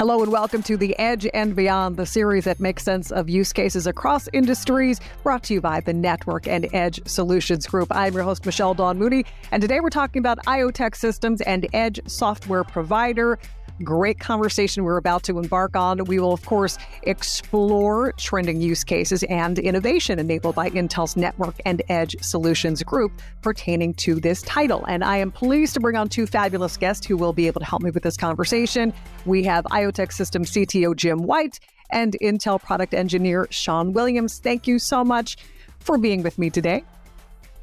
Hello 0.00 0.22
and 0.22 0.32
welcome 0.32 0.62
to 0.62 0.78
The 0.78 0.98
Edge 0.98 1.28
and 1.34 1.54
Beyond, 1.54 1.98
the 1.98 2.06
series 2.06 2.44
that 2.44 2.58
makes 2.58 2.84
sense 2.84 3.12
of 3.12 3.28
use 3.28 3.52
cases 3.52 3.86
across 3.86 4.30
industries, 4.32 4.98
brought 5.22 5.42
to 5.42 5.52
you 5.52 5.60
by 5.60 5.80
the 5.80 5.92
Network 5.92 6.48
and 6.48 6.66
Edge 6.72 7.06
Solutions 7.06 7.66
Group. 7.66 7.88
I'm 7.90 8.14
your 8.14 8.22
host, 8.22 8.46
Michelle 8.46 8.72
Dawn 8.72 8.98
Mooney, 8.98 9.26
and 9.52 9.60
today 9.60 9.78
we're 9.78 9.90
talking 9.90 10.20
about 10.20 10.42
IoTech 10.46 10.96
systems 10.96 11.42
and 11.42 11.66
edge 11.74 12.00
software 12.06 12.64
provider 12.64 13.38
great 13.84 14.20
conversation 14.20 14.84
we're 14.84 14.96
about 14.96 15.22
to 15.24 15.38
embark 15.38 15.76
on. 15.76 16.04
We 16.04 16.18
will, 16.18 16.32
of 16.32 16.44
course, 16.44 16.78
explore 17.02 18.12
trending 18.12 18.60
use 18.60 18.84
cases 18.84 19.22
and 19.24 19.58
innovation 19.58 20.18
enabled 20.18 20.54
by 20.54 20.70
Intel's 20.70 21.16
Network 21.16 21.56
and 21.64 21.82
Edge 21.88 22.16
Solutions 22.20 22.82
Group 22.82 23.12
pertaining 23.42 23.94
to 23.94 24.20
this 24.20 24.42
title. 24.42 24.84
And 24.86 25.02
I 25.02 25.16
am 25.16 25.30
pleased 25.30 25.74
to 25.74 25.80
bring 25.80 25.96
on 25.96 26.08
two 26.08 26.26
fabulous 26.26 26.76
guests 26.76 27.06
who 27.06 27.16
will 27.16 27.32
be 27.32 27.46
able 27.46 27.60
to 27.60 27.66
help 27.66 27.82
me 27.82 27.90
with 27.90 28.02
this 28.02 28.16
conversation. 28.16 28.92
We 29.26 29.42
have 29.44 29.64
IoTech 29.66 30.12
System 30.12 30.44
CTO 30.44 30.94
Jim 30.94 31.22
White 31.22 31.60
and 31.90 32.16
Intel 32.22 32.60
product 32.60 32.94
engineer 32.94 33.46
Sean 33.50 33.92
Williams. 33.92 34.38
Thank 34.38 34.66
you 34.66 34.78
so 34.78 35.04
much 35.04 35.36
for 35.80 35.98
being 35.98 36.22
with 36.22 36.38
me 36.38 36.50
today. 36.50 36.84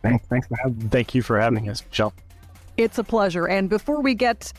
Thanks, 0.01 0.25
thanks 0.27 0.47
for 0.47 0.57
having 0.57 0.77
me. 0.77 0.87
Thank 0.89 1.15
you 1.15 1.21
for 1.21 1.39
having 1.39 1.69
us, 1.69 1.83
Michelle. 1.89 2.13
It's 2.77 2.97
a 2.97 3.03
pleasure. 3.03 3.47
And 3.47 3.69
before 3.69 4.01
we 4.01 4.13
get 4.13 4.53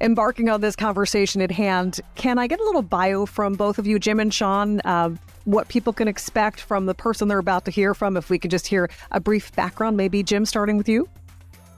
embarking 0.00 0.48
on 0.48 0.60
this 0.60 0.76
conversation 0.76 1.42
at 1.42 1.50
hand, 1.50 2.00
can 2.14 2.38
I 2.38 2.46
get 2.46 2.60
a 2.60 2.64
little 2.64 2.82
bio 2.82 3.26
from 3.26 3.54
both 3.54 3.78
of 3.78 3.86
you, 3.86 3.98
Jim 3.98 4.20
and 4.20 4.32
Sean? 4.32 4.80
Uh, 4.84 5.10
what 5.44 5.68
people 5.68 5.92
can 5.92 6.08
expect 6.08 6.60
from 6.60 6.86
the 6.86 6.94
person 6.94 7.28
they're 7.28 7.38
about 7.38 7.64
to 7.66 7.70
hear 7.70 7.94
from? 7.94 8.16
If 8.16 8.30
we 8.30 8.38
could 8.38 8.50
just 8.50 8.66
hear 8.66 8.90
a 9.10 9.20
brief 9.20 9.54
background, 9.54 9.96
maybe 9.96 10.22
Jim, 10.22 10.44
starting 10.44 10.76
with 10.76 10.88
you. 10.88 11.08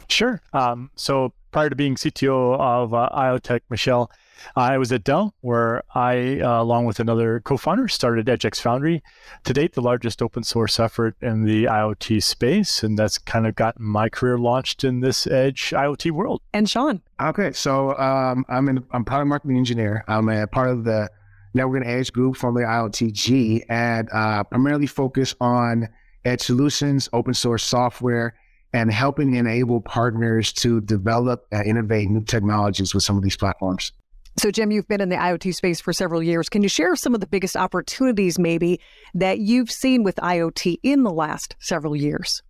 Sure. 0.09 0.41
Um, 0.53 0.91
so 0.95 1.33
prior 1.53 1.71
to 1.71 1.77
being 1.77 1.95
CTO 1.95 2.59
of 2.59 2.95
uh, 2.95 3.09
IoTech, 3.15 3.61
Michelle, 3.71 4.11
I 4.57 4.79
was 4.79 4.93
at 4.93 5.05
Dell, 5.05 5.35
where 5.41 5.83
I, 5.95 6.41
uh, 6.41 6.63
along 6.63 6.87
with 6.87 7.01
another 7.01 7.41
co-founder, 7.41 7.89
started 7.89 8.27
EdgeX 8.27 8.61
Foundry. 8.61 9.03
To 9.45 9.53
date, 9.53 9.75
the 9.75 9.81
largest 9.81 10.23
open 10.23 10.43
source 10.43 10.79
effort 10.81 11.17
in 11.21 11.45
the 11.45 11.65
IoT 11.65 12.23
space, 12.23 12.83
and 12.83 12.99
that's 12.99 13.19
kind 13.19 13.47
of 13.47 13.55
gotten 13.55 13.85
my 13.85 14.09
career 14.09 14.39
launched 14.39 14.85
in 14.85 15.01
this 15.01 15.27
edge 15.27 15.71
IoT 15.71 16.11
world. 16.11 16.43
And 16.53 16.69
Sean. 16.69 17.03
Okay, 17.21 17.53
so 17.53 17.97
um, 17.99 18.45
I'm 18.49 18.69
an 18.69 18.85
I'm 18.93 19.05
product 19.05 19.29
marketing 19.29 19.57
engineer. 19.57 20.05
I'm 20.09 20.29
a 20.29 20.47
part 20.47 20.71
of 20.71 20.85
the 20.85 21.11
Network 21.55 21.83
and 21.83 21.91
Edge 21.91 22.13
group, 22.13 22.37
formerly 22.37 22.65
IoTG, 22.65 23.65
and 23.69 24.09
uh, 24.13 24.45
primarily 24.45 24.87
focus 24.87 25.35
on 25.41 25.89
edge 26.25 26.41
solutions, 26.41 27.09
open 27.13 27.35
source 27.35 27.63
software, 27.63 28.35
and 28.73 28.91
helping 28.91 29.35
enable 29.35 29.81
partners 29.81 30.53
to 30.53 30.81
develop 30.81 31.47
and 31.53 31.67
innovate 31.67 32.09
new 32.09 32.25
technologies 32.25 32.95
with 32.95 33.03
some 33.03 33.17
of 33.17 33.23
these 33.23 33.37
platforms. 33.37 33.93
So, 34.39 34.51
Jim, 34.51 34.71
you've 34.71 34.89
been 34.89 35.01
in 35.01 35.11
the 35.11 35.17
IoT 35.17 35.55
space 35.55 35.81
for 35.81 35.93
several 35.93 36.23
years. 36.23 36.49
Can 36.49 36.63
you 36.63 36.69
share 36.69 36.97
some 36.97 37.15
of 37.15 37.21
the 37.21 37.27
biggest 37.27 37.57
opportunities, 37.57 38.39
maybe, 38.39 38.81
that 39.15 39.39
you've 39.39 39.71
seen 39.71 40.03
with 40.03 40.17
IoT 40.17 40.79
in 40.83 41.03
the 41.03 41.13
last 41.13 41.55
several 41.61 41.95
years? 41.95 42.43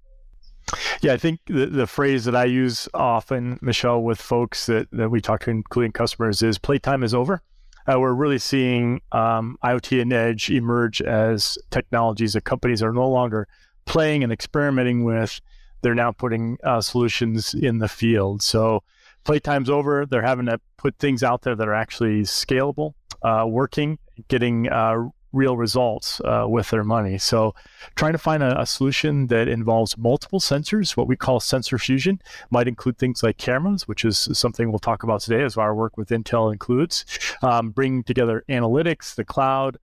Yeah, 1.00 1.12
I 1.12 1.16
think 1.16 1.40
the, 1.46 1.66
the 1.66 1.88
phrase 1.88 2.24
that 2.24 2.36
I 2.36 2.44
use 2.44 2.88
often, 2.94 3.58
Michelle, 3.60 4.00
with 4.02 4.20
folks 4.20 4.66
that, 4.66 4.88
that 4.92 5.10
we 5.10 5.20
talk 5.20 5.40
to, 5.42 5.50
including 5.50 5.92
customers, 5.92 6.40
is 6.40 6.56
playtime 6.56 7.02
is 7.02 7.14
over. 7.14 7.42
Uh, 7.86 7.98
we're 7.98 8.14
really 8.14 8.38
seeing 8.38 9.00
um, 9.10 9.58
IoT 9.64 10.00
and 10.00 10.12
Edge 10.12 10.50
emerge 10.50 11.02
as 11.02 11.58
technologies 11.70 12.34
that 12.34 12.44
companies 12.44 12.80
are 12.80 12.92
no 12.92 13.08
longer 13.08 13.48
playing 13.86 14.22
and 14.22 14.32
experimenting 14.32 15.02
with. 15.02 15.40
They're 15.82 15.96
now 15.96 16.12
putting 16.12 16.58
uh, 16.62 16.80
solutions 16.80 17.54
in 17.54 17.78
the 17.78 17.88
field. 17.88 18.40
So, 18.40 18.84
playtime's 19.24 19.70
over. 19.70 20.06
They're 20.06 20.22
having 20.22 20.46
to 20.46 20.60
put 20.76 20.98
things 20.98 21.22
out 21.22 21.42
there 21.42 21.54
that 21.54 21.68
are 21.68 21.74
actually 21.74 22.22
scalable, 22.22 22.94
uh, 23.22 23.44
working, 23.46 23.98
getting 24.28 24.68
uh, 24.68 25.08
real 25.32 25.56
results 25.56 26.20
uh, 26.20 26.44
with 26.46 26.70
their 26.70 26.84
money. 26.84 27.18
So, 27.18 27.54
trying 27.96 28.12
to 28.12 28.18
find 28.18 28.42
a, 28.42 28.60
a, 28.60 28.66
solution 28.66 29.28
that 29.28 29.48
involves 29.48 29.96
multiple 29.96 30.40
sensors, 30.40 30.96
what 30.96 31.08
we 31.08 31.16
call 31.16 31.40
sensor 31.40 31.78
fusion, 31.78 32.20
might 32.50 32.68
include 32.68 32.98
things 32.98 33.22
like 33.22 33.38
cameras, 33.38 33.88
which 33.88 34.04
is 34.04 34.28
something 34.32 34.70
we'll 34.70 34.78
talk 34.78 35.02
about 35.02 35.20
today 35.20 35.42
as 35.42 35.56
our 35.56 35.74
work 35.74 35.96
with 35.96 36.10
Intel 36.10 36.52
includes, 36.52 37.04
um, 37.42 37.70
bringing 37.70 38.04
together 38.04 38.44
analytics, 38.48 39.14
the 39.14 39.24
cloud, 39.24 39.78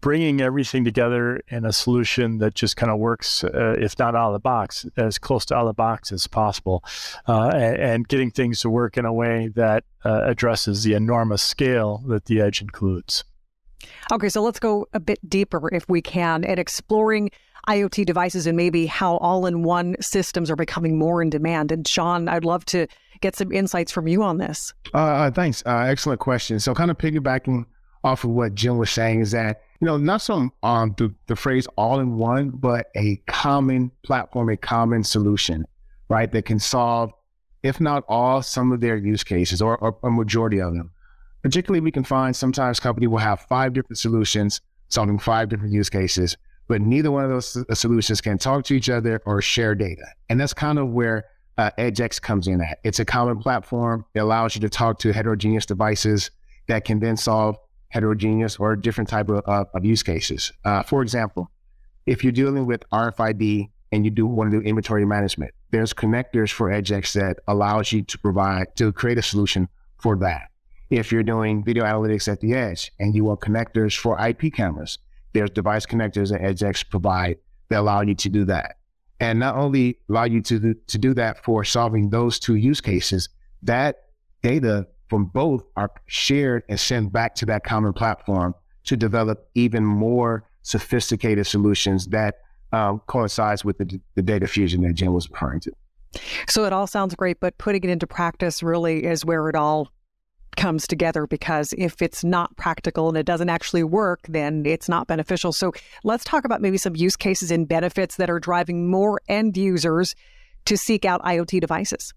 bringing 0.00 0.40
everything 0.40 0.84
together 0.84 1.40
in 1.48 1.64
a 1.64 1.72
solution 1.72 2.38
that 2.38 2.54
just 2.54 2.76
kind 2.76 2.90
of 2.90 2.98
works, 2.98 3.44
uh, 3.44 3.76
if 3.78 3.98
not 3.98 4.14
out 4.14 4.28
of 4.28 4.32
the 4.32 4.40
box, 4.40 4.86
as 4.96 5.18
close 5.18 5.44
to 5.46 5.54
out 5.54 5.62
of 5.62 5.68
the 5.68 5.74
box 5.74 6.10
as 6.12 6.26
possible, 6.26 6.82
uh, 7.28 7.50
and, 7.54 7.76
and, 7.76 8.08
getting 8.08 8.30
things 8.30 8.60
to 8.60 8.70
work 8.70 8.96
in 8.96 9.04
a 9.04 9.12
way 9.12 9.48
that 9.54 9.84
uh, 10.04 10.22
addresses 10.24 10.82
the 10.82 10.94
enormous 10.94 11.42
scale 11.42 12.02
that 12.08 12.24
the 12.24 12.40
edge 12.40 12.60
includes. 12.60 13.24
Okay, 14.12 14.28
so 14.28 14.42
let's 14.42 14.58
go 14.58 14.86
a 14.92 15.00
bit 15.00 15.18
deeper, 15.28 15.72
if 15.72 15.88
we 15.88 16.02
can, 16.02 16.44
at 16.44 16.58
exploring 16.58 17.30
IoT 17.68 18.06
devices 18.06 18.46
and 18.46 18.56
maybe 18.56 18.86
how 18.86 19.18
all 19.18 19.46
in 19.46 19.62
one 19.62 19.94
systems 20.00 20.50
are 20.50 20.56
becoming 20.56 20.98
more 20.98 21.20
in 21.22 21.30
demand. 21.30 21.70
And 21.70 21.86
Sean, 21.86 22.28
I'd 22.28 22.44
love 22.44 22.64
to 22.66 22.86
get 23.20 23.36
some 23.36 23.52
insights 23.52 23.92
from 23.92 24.08
you 24.08 24.22
on 24.22 24.38
this. 24.38 24.72
Uh, 24.94 24.98
uh 24.98 25.30
thanks. 25.30 25.62
Uh, 25.66 25.84
excellent 25.86 26.20
question. 26.20 26.58
So, 26.60 26.74
kind 26.74 26.90
of 26.90 26.98
piggybacking 26.98 27.66
off 28.04 28.24
of 28.24 28.30
what 28.30 28.54
Jim 28.54 28.78
was 28.78 28.90
saying, 28.90 29.20
is 29.20 29.32
that 29.32 29.60
you 29.80 29.86
know, 29.86 29.96
not 29.96 30.20
some 30.22 30.52
um 30.62 30.94
the, 30.96 31.14
the 31.26 31.36
phrase 31.36 31.66
all 31.76 32.00
in 32.00 32.16
one, 32.16 32.50
but 32.50 32.88
a 32.96 33.16
common 33.26 33.90
platform, 34.02 34.48
a 34.50 34.56
common 34.56 35.04
solution, 35.04 35.64
right? 36.08 36.30
That 36.30 36.44
can 36.44 36.58
solve, 36.58 37.12
if 37.62 37.80
not 37.80 38.04
all, 38.08 38.42
some 38.42 38.72
of 38.72 38.80
their 38.80 38.96
use 38.96 39.24
cases 39.24 39.62
or, 39.62 39.76
or 39.78 39.96
a 40.02 40.10
majority 40.10 40.60
of 40.60 40.74
them. 40.74 40.90
Particularly, 41.42 41.80
we 41.80 41.92
can 41.92 42.04
find 42.04 42.34
sometimes 42.34 42.80
company 42.80 43.06
will 43.06 43.18
have 43.18 43.40
five 43.42 43.72
different 43.72 43.98
solutions 43.98 44.60
solving 44.88 45.18
five 45.18 45.48
different 45.48 45.72
use 45.72 45.88
cases, 45.90 46.36
but 46.66 46.80
neither 46.80 47.10
one 47.10 47.24
of 47.24 47.30
those 47.30 47.56
uh, 47.56 47.74
solutions 47.74 48.20
can 48.20 48.38
talk 48.38 48.64
to 48.64 48.74
each 48.74 48.88
other 48.88 49.22
or 49.26 49.40
share 49.40 49.74
data. 49.74 50.06
And 50.28 50.40
that's 50.40 50.54
kind 50.54 50.78
of 50.78 50.88
where 50.88 51.26
uh, 51.58 51.70
EdgeX 51.78 52.20
comes 52.20 52.48
in 52.48 52.60
at. 52.60 52.78
It's 52.84 52.98
a 52.98 53.04
common 53.04 53.38
platform. 53.38 54.04
It 54.14 54.20
allows 54.20 54.54
you 54.54 54.60
to 54.62 54.68
talk 54.68 54.98
to 55.00 55.12
heterogeneous 55.12 55.66
devices 55.66 56.30
that 56.68 56.84
can 56.84 57.00
then 57.00 57.16
solve 57.16 57.56
heterogeneous 57.88 58.56
or 58.56 58.76
different 58.76 59.08
type 59.08 59.28
of, 59.28 59.38
of, 59.46 59.68
of 59.74 59.84
use 59.84 60.02
cases. 60.02 60.52
Uh, 60.64 60.82
for 60.82 61.02
example, 61.02 61.50
if 62.06 62.22
you're 62.22 62.32
dealing 62.32 62.66
with 62.66 62.82
RFID 62.90 63.70
and 63.92 64.04
you 64.04 64.10
do 64.10 64.26
want 64.26 64.50
to 64.50 64.60
do 64.60 64.66
inventory 64.66 65.04
management, 65.04 65.52
there's 65.70 65.92
connectors 65.92 66.50
for 66.50 66.70
EdgeX 66.70 67.12
that 67.14 67.38
allows 67.46 67.92
you 67.92 68.02
to 68.02 68.18
provide 68.18 68.74
to 68.76 68.92
create 68.92 69.18
a 69.18 69.22
solution 69.22 69.68
for 69.98 70.16
that. 70.16 70.48
If 70.90 71.12
you're 71.12 71.22
doing 71.22 71.64
video 71.64 71.84
analytics 71.84 72.30
at 72.30 72.40
the 72.40 72.54
edge 72.54 72.90
and 72.98 73.14
you 73.14 73.24
want 73.24 73.40
connectors 73.40 73.96
for 73.96 74.18
IP 74.24 74.54
cameras, 74.54 74.98
there's 75.34 75.50
device 75.50 75.84
connectors 75.84 76.30
that 76.30 76.40
EdgeX 76.40 76.88
provide 76.88 77.36
that 77.68 77.80
allow 77.80 78.00
you 78.00 78.14
to 78.14 78.28
do 78.28 78.44
that. 78.46 78.76
And 79.20 79.38
not 79.38 79.56
only 79.56 79.98
allow 80.08 80.24
you 80.24 80.40
to, 80.42 80.74
to 80.74 80.98
do 80.98 81.12
that 81.14 81.44
for 81.44 81.64
solving 81.64 82.08
those 82.10 82.38
two 82.38 82.54
use 82.54 82.80
cases, 82.80 83.28
that 83.62 84.04
data 84.42 84.86
from 85.08 85.26
both 85.26 85.64
are 85.76 85.90
shared 86.06 86.62
and 86.68 86.78
sent 86.78 87.12
back 87.12 87.34
to 87.36 87.46
that 87.46 87.64
common 87.64 87.92
platform 87.92 88.54
to 88.84 88.96
develop 88.96 89.48
even 89.54 89.84
more 89.84 90.48
sophisticated 90.62 91.46
solutions 91.46 92.06
that 92.08 92.36
um, 92.72 93.00
coincides 93.06 93.64
with 93.64 93.78
the, 93.78 94.00
the 94.14 94.22
data 94.22 94.46
fusion 94.46 94.82
that 94.82 94.94
Jim 94.94 95.12
was 95.12 95.28
referring 95.30 95.60
to. 95.60 95.72
So 96.48 96.64
it 96.64 96.72
all 96.72 96.86
sounds 96.86 97.14
great, 97.14 97.40
but 97.40 97.56
putting 97.58 97.84
it 97.84 97.90
into 97.90 98.06
practice 98.06 98.62
really 98.62 99.04
is 99.04 99.24
where 99.24 99.48
it 99.48 99.54
all 99.54 99.90
comes 100.56 100.86
together 100.86 101.26
because 101.26 101.72
if 101.78 102.02
it's 102.02 102.24
not 102.24 102.56
practical 102.56 103.08
and 103.08 103.16
it 103.16 103.24
doesn't 103.24 103.48
actually 103.48 103.84
work, 103.84 104.20
then 104.28 104.64
it's 104.66 104.88
not 104.88 105.06
beneficial. 105.06 105.52
So 105.52 105.72
let's 106.04 106.24
talk 106.24 106.44
about 106.44 106.60
maybe 106.60 106.78
some 106.78 106.96
use 106.96 107.16
cases 107.16 107.50
and 107.50 107.68
benefits 107.68 108.16
that 108.16 108.28
are 108.28 108.40
driving 108.40 108.90
more 108.90 109.20
end 109.28 109.56
users 109.56 110.14
to 110.64 110.76
seek 110.76 111.04
out 111.04 111.22
IoT 111.22 111.60
devices. 111.60 112.12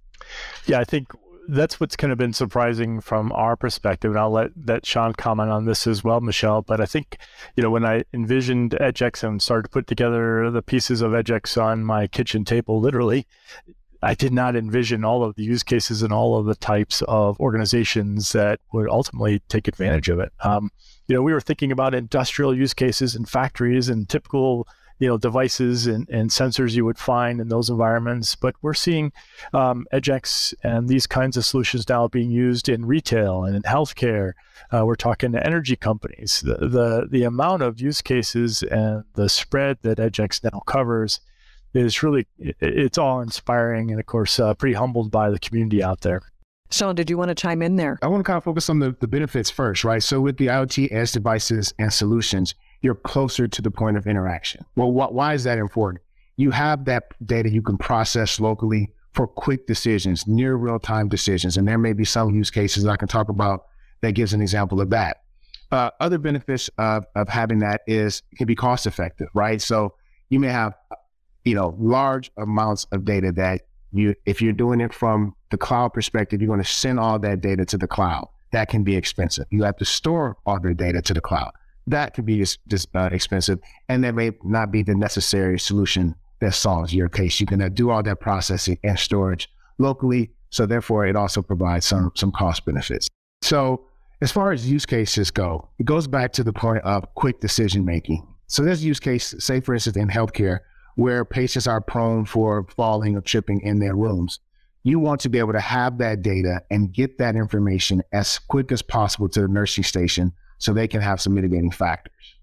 Yeah, 0.66 0.80
I 0.80 0.84
think 0.84 1.08
that's 1.48 1.80
what's 1.80 1.96
kind 1.96 2.12
of 2.12 2.18
been 2.18 2.34
surprising 2.34 3.02
from 3.02 3.32
our 3.32 3.56
perspective, 3.56 4.12
and 4.12 4.20
I'll 4.20 4.32
let 4.32 4.52
that 4.56 4.86
Sean 4.86 5.14
comment 5.14 5.50
on 5.50 5.66
this 5.66 5.88
as 5.88 6.04
well, 6.04 6.22
Michelle. 6.22 6.62
But 6.62 6.80
I 6.80 6.86
think, 6.86 7.18
you 7.56 7.64
know, 7.64 7.70
when 7.70 7.86
I 7.86 8.04
envisioned 8.14 8.72
EdgeX 8.72 9.24
and 9.24 9.42
started 9.42 9.64
to 9.64 9.70
put 9.70 9.88
together 9.88 10.50
the 10.52 10.62
pieces 10.62 11.02
of 11.02 11.12
EdgeX 11.12 11.62
on 11.62 11.84
my 11.84 12.08
kitchen 12.08 12.46
table, 12.46 12.80
literally, 12.80 13.28
I 14.04 14.16
did 14.16 14.34
not 14.34 14.56
envision 14.56 15.06
all 15.06 15.24
of 15.24 15.36
the 15.36 15.44
use 15.44 15.64
cases 15.64 16.02
and 16.02 16.12
all 16.12 16.38
of 16.38 16.46
the 16.46 16.56
types 16.56 17.02
of 17.04 17.40
organizations 17.40 18.32
that 18.32 18.60
would 18.74 18.90
ultimately 18.90 19.40
take 19.48 19.68
advantage 19.68 20.10
of 20.10 20.20
it. 20.20 20.32
Um, 20.44 20.72
you 21.08 21.16
know, 21.16 21.22
we 21.22 21.34
were 21.34 21.42
thinking 21.42 21.72
about 21.72 21.94
industrial 21.94 22.56
use 22.56 22.74
cases 22.74 23.16
and 23.16 23.30
factories 23.30 23.90
and 23.90 24.10
typical 24.10 24.68
you 25.02 25.08
know 25.08 25.18
devices 25.18 25.88
and, 25.88 26.08
and 26.10 26.30
sensors 26.30 26.76
you 26.76 26.86
would 26.86 27.00
find 27.00 27.42
in 27.42 27.50
those 27.50 27.72
environments. 27.72 28.36
But 28.36 28.56
we're 28.62 28.76
seeing 28.76 29.12
um, 29.52 29.88
EdgeX 29.92 30.54
and 30.64 30.88
these 30.88 31.08
kinds 31.08 31.36
of 31.36 31.44
solutions 31.44 31.90
now 31.90 32.08
being 32.08 32.30
used 32.30 32.70
in 32.70 32.86
retail 32.86 33.44
and 33.44 33.56
in 33.56 33.64
healthcare. 33.64 34.34
Uh, 34.72 34.86
we're 34.86 34.96
talking 34.96 35.32
to 35.32 35.46
energy 35.46 35.76
companies. 35.76 36.42
The, 36.46 36.68
the 36.68 37.08
the 37.10 37.24
amount 37.24 37.64
of 37.64 37.82
use 37.82 38.02
cases 38.04 38.62
and 38.62 39.04
the 39.16 39.28
spread 39.28 39.80
that 39.82 39.98
EdgeX 39.98 40.44
now 40.44 40.60
covers 40.60 41.20
is 41.74 42.04
really 42.04 42.28
it's 42.38 43.00
all 43.00 43.22
inspiring 43.22 43.90
and 43.90 44.00
of 44.00 44.06
course 44.06 44.40
uh, 44.40 44.54
pretty 44.54 44.76
humbled 44.76 45.10
by 45.10 45.32
the 45.32 45.40
community 45.40 45.82
out 45.82 46.02
there. 46.02 46.22
Sean, 46.70 46.96
did 46.96 47.10
you 47.10 47.18
want 47.18 47.30
to 47.30 47.36
chime 47.36 47.64
in 47.64 47.76
there? 47.76 47.98
I 48.04 48.08
want 48.08 48.22
to 48.22 48.24
kind 48.24 48.38
of 48.38 48.44
focus 48.46 48.70
on 48.70 48.80
the, 48.80 48.96
the 49.00 49.08
benefits 49.08 49.50
first, 49.50 49.84
right? 49.84 50.02
So 50.02 50.22
with 50.22 50.38
the 50.38 50.48
IoT 50.48 50.90
as 50.92 51.12
devices 51.12 51.74
and 51.78 51.92
solutions, 51.92 52.56
you're 52.82 52.96
closer 52.96 53.48
to 53.48 53.62
the 53.62 53.72
point 53.72 53.98
of 53.98 54.08
interaction. 54.08 54.66
Well, 54.76 54.92
wh- 54.92 55.14
why 55.14 55.34
is 55.34 55.44
that 55.44 55.58
important? 55.58 56.04
You 56.38 56.52
have 56.52 56.86
that 56.86 57.04
data 57.26 57.50
you 57.50 57.62
can 57.62 57.78
process 57.78 58.40
locally 58.40 58.92
for 59.14 59.28
quick 59.28 59.68
decisions, 59.68 60.26
near 60.28 60.56
real 60.56 60.80
time 60.80 61.10
decisions. 61.10 61.58
And 61.58 61.68
there 61.68 61.78
may 61.78 61.94
be 61.94 62.06
some 62.06 62.34
use 62.34 62.50
cases 62.50 62.86
I 62.86 62.96
can 62.96 63.08
talk 63.08 63.30
about 63.30 63.66
that 64.02 64.14
gives 64.14 64.34
an 64.34 64.42
example 64.42 64.82
of 64.82 64.90
that. 64.92 65.18
Uh, 65.72 65.90
other 66.00 66.18
benefits 66.18 66.70
of, 66.78 67.06
of 67.16 67.30
having 67.30 67.60
that 67.60 67.82
is 67.88 68.24
it 68.32 68.38
can 68.38 68.48
be 68.48 68.56
cost 68.56 68.88
effective, 68.88 69.28
right? 69.34 69.62
So 69.62 69.94
you 70.30 70.40
may 70.40 70.50
have, 70.50 70.74
you 71.46 71.56
know, 71.56 71.76
large 71.80 72.32
amounts 72.38 72.88
of 72.92 73.06
data 73.06 73.32
that 73.34 73.62
you, 73.94 74.16
if 74.26 74.42
you're 74.42 74.54
doing 74.54 74.82
it 74.82 74.94
from 74.94 75.36
the 75.50 75.58
cloud 75.58 75.94
perspective, 75.94 76.42
you're 76.42 76.48
going 76.48 76.64
to 76.64 76.70
send 76.70 77.00
all 77.00 77.20
that 77.20 77.42
data 77.42 77.66
to 77.66 77.78
the 77.78 77.88
cloud. 77.88 78.28
That 78.52 78.70
can 78.70 78.84
be 78.84 78.96
expensive. 78.96 79.46
You 79.50 79.64
have 79.64 79.78
to 79.78 79.86
store 79.86 80.38
all 80.46 80.60
the 80.60 80.74
data 80.74 81.02
to 81.04 81.14
the 81.14 81.22
cloud. 81.22 81.52
That 81.88 82.14
can 82.14 82.26
be 82.26 82.38
just, 82.38 82.60
just 82.68 82.90
uh, 82.96 83.10
expensive, 83.12 83.60
and 83.90 84.04
that 84.04 84.16
may 84.16 84.32
not 84.44 84.72
be 84.72 84.84
the 84.84 84.96
necessary 84.96 85.60
solution 85.60 86.16
that 86.40 86.54
solves 86.54 86.94
your 86.94 87.10
case. 87.10 87.40
You 87.40 87.48
can 87.48 87.62
uh, 87.62 87.70
do 87.70 87.90
all 87.90 88.04
that 88.04 88.20
processing 88.20 88.78
and 88.84 88.98
storage 88.98 89.50
locally, 89.78 90.32
so 90.50 90.66
therefore 90.66 91.06
it 91.06 91.16
also 91.16 91.42
provides 91.42 91.86
some 91.86 92.12
some 92.16 92.32
cost 92.32 92.66
benefits. 92.66 93.08
So 93.42 93.86
as 94.22 94.32
far 94.32 94.52
as 94.52 94.70
use 94.70 94.86
cases 94.86 95.32
go, 95.32 95.70
it 95.80 95.86
goes 95.86 96.08
back 96.08 96.32
to 96.34 96.44
the 96.44 96.54
point 96.54 96.84
of 96.84 97.14
quick 97.16 97.40
decision 97.40 97.84
making. 97.84 98.28
So 98.48 98.64
there's 98.64 98.84
use 98.84 99.00
case, 99.00 99.34
say 99.40 99.62
for 99.62 99.74
instance 99.74 99.98
in 99.98 100.10
healthcare, 100.10 100.60
where 100.96 101.26
patients 101.26 101.68
are 101.68 101.82
prone 101.82 102.26
for 102.26 102.68
falling 102.76 103.16
or 103.16 103.22
tripping 103.22 103.62
in 103.62 103.80
their 103.80 103.96
rooms. 103.96 104.40
You 104.84 105.00
want 105.00 105.22
to 105.22 105.30
be 105.30 105.40
able 105.40 105.54
to 105.54 105.60
have 105.60 106.00
that 106.00 106.22
data 106.22 106.62
and 106.70 106.94
get 106.94 107.18
that 107.20 107.36
information 107.36 108.04
as 108.12 108.40
quick 108.40 108.72
as 108.72 108.82
possible 108.82 109.30
to 109.30 109.42
the 109.42 109.48
nursing 109.48 109.84
station 109.84 110.34
so 110.62 110.74
they 110.74 110.88
can 110.88 111.02
have 111.02 111.20
some 111.20 111.34
mitigating 111.34 111.72
factors. 111.72 112.36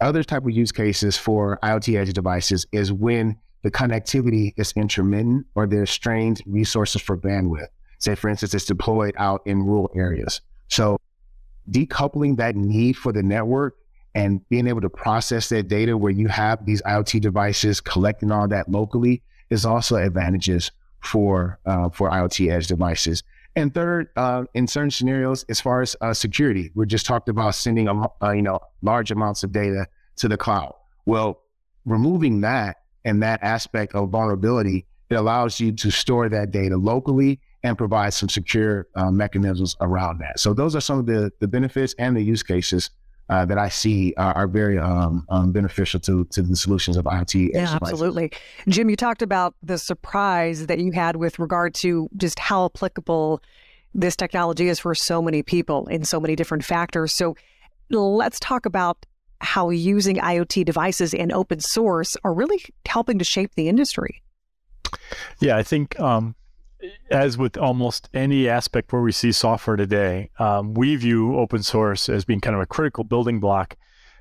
Other 0.00 0.24
type 0.24 0.44
of 0.44 0.50
use 0.50 0.72
cases 0.72 1.18
for 1.18 1.58
IoT 1.62 1.98
edge 1.98 2.12
devices 2.14 2.66
is 2.72 2.92
when 2.92 3.36
the 3.62 3.70
connectivity 3.70 4.54
is 4.56 4.72
intermittent 4.72 5.44
or 5.54 5.66
there's 5.66 5.90
strained 5.90 6.40
resources 6.46 7.02
for 7.02 7.16
bandwidth. 7.16 7.66
Say, 7.98 8.14
for 8.14 8.30
instance, 8.30 8.54
it's 8.54 8.64
deployed 8.64 9.14
out 9.18 9.42
in 9.44 9.62
rural 9.62 9.90
areas. 9.94 10.40
So 10.68 10.98
decoupling 11.70 12.38
that 12.38 12.56
need 12.56 12.96
for 12.96 13.12
the 13.12 13.22
network 13.22 13.76
and 14.14 14.48
being 14.48 14.66
able 14.66 14.80
to 14.80 14.88
process 14.88 15.50
that 15.50 15.68
data 15.68 15.96
where 15.98 16.12
you 16.12 16.28
have 16.28 16.64
these 16.64 16.80
IoT 16.82 17.20
devices 17.20 17.82
collecting 17.82 18.32
all 18.32 18.48
that 18.48 18.70
locally 18.70 19.20
is 19.50 19.66
also 19.66 19.96
advantages 19.96 20.70
for 21.00 21.58
uh, 21.66 21.90
for 21.90 22.08
IoT 22.10 22.50
edge 22.50 22.66
devices. 22.66 23.22
And 23.58 23.74
third, 23.74 24.10
uh, 24.14 24.44
in 24.54 24.68
certain 24.68 24.92
scenarios, 24.92 25.44
as 25.48 25.60
far 25.60 25.82
as 25.82 25.96
uh, 26.00 26.14
security, 26.14 26.70
we 26.76 26.86
just 26.86 27.04
talked 27.06 27.28
about 27.28 27.56
sending 27.56 27.88
a, 27.88 28.08
uh, 28.22 28.30
you 28.30 28.42
know 28.42 28.60
large 28.82 29.10
amounts 29.10 29.42
of 29.42 29.50
data 29.50 29.88
to 30.18 30.28
the 30.28 30.36
cloud. 30.36 30.74
Well, 31.06 31.42
removing 31.84 32.42
that 32.42 32.76
and 33.04 33.20
that 33.24 33.42
aspect 33.42 33.96
of 33.96 34.10
vulnerability, 34.10 34.86
it 35.10 35.16
allows 35.16 35.58
you 35.58 35.72
to 35.72 35.90
store 35.90 36.28
that 36.28 36.52
data 36.52 36.76
locally 36.76 37.40
and 37.64 37.76
provide 37.76 38.14
some 38.14 38.28
secure 38.28 38.86
uh, 38.94 39.10
mechanisms 39.10 39.74
around 39.80 40.20
that. 40.20 40.38
So 40.38 40.54
those 40.54 40.76
are 40.76 40.80
some 40.80 41.00
of 41.00 41.06
the 41.06 41.32
the 41.40 41.48
benefits 41.48 41.96
and 41.98 42.16
the 42.16 42.22
use 42.22 42.44
cases 42.44 42.90
uh, 43.28 43.44
that 43.44 43.58
I 43.58 43.68
see 43.68 44.14
are, 44.16 44.32
are 44.34 44.48
very 44.48 44.78
um, 44.78 45.26
um, 45.28 45.52
beneficial 45.52 46.00
to 46.00 46.24
to 46.26 46.42
the 46.42 46.56
solutions 46.56 46.96
of 46.96 47.04
IoT. 47.04 47.50
Yeah, 47.52 47.78
absolutely. 47.80 48.32
Jim, 48.68 48.88
you 48.88 48.96
talked 48.96 49.22
about 49.22 49.54
the 49.62 49.78
surprise 49.78 50.66
that 50.66 50.78
you 50.78 50.92
had 50.92 51.16
with 51.16 51.38
regard 51.38 51.74
to 51.76 52.08
just 52.16 52.38
how 52.38 52.66
applicable 52.66 53.42
this 53.94 54.16
technology 54.16 54.68
is 54.68 54.78
for 54.78 54.94
so 54.94 55.20
many 55.20 55.42
people 55.42 55.86
in 55.88 56.04
so 56.04 56.20
many 56.20 56.36
different 56.36 56.64
factors. 56.64 57.12
So 57.12 57.36
let's 57.90 58.38
talk 58.40 58.66
about 58.66 59.04
how 59.40 59.70
using 59.70 60.16
IoT 60.16 60.64
devices 60.64 61.14
and 61.14 61.32
open 61.32 61.60
source 61.60 62.16
are 62.24 62.34
really 62.34 62.62
helping 62.86 63.18
to 63.18 63.24
shape 63.24 63.54
the 63.54 63.68
industry. 63.68 64.22
Yeah, 65.40 65.56
I 65.56 65.62
think 65.62 65.98
um, 66.00 66.34
as 67.10 67.36
with 67.36 67.56
almost 67.56 68.08
any 68.14 68.48
aspect 68.48 68.92
where 68.92 69.02
we 69.02 69.12
see 69.12 69.32
software 69.32 69.76
today, 69.76 70.30
um, 70.38 70.74
we 70.74 70.96
view 70.96 71.36
open 71.36 71.62
source 71.62 72.08
as 72.08 72.24
being 72.24 72.40
kind 72.40 72.54
of 72.54 72.62
a 72.62 72.66
critical 72.66 73.04
building 73.04 73.40
block 73.40 73.76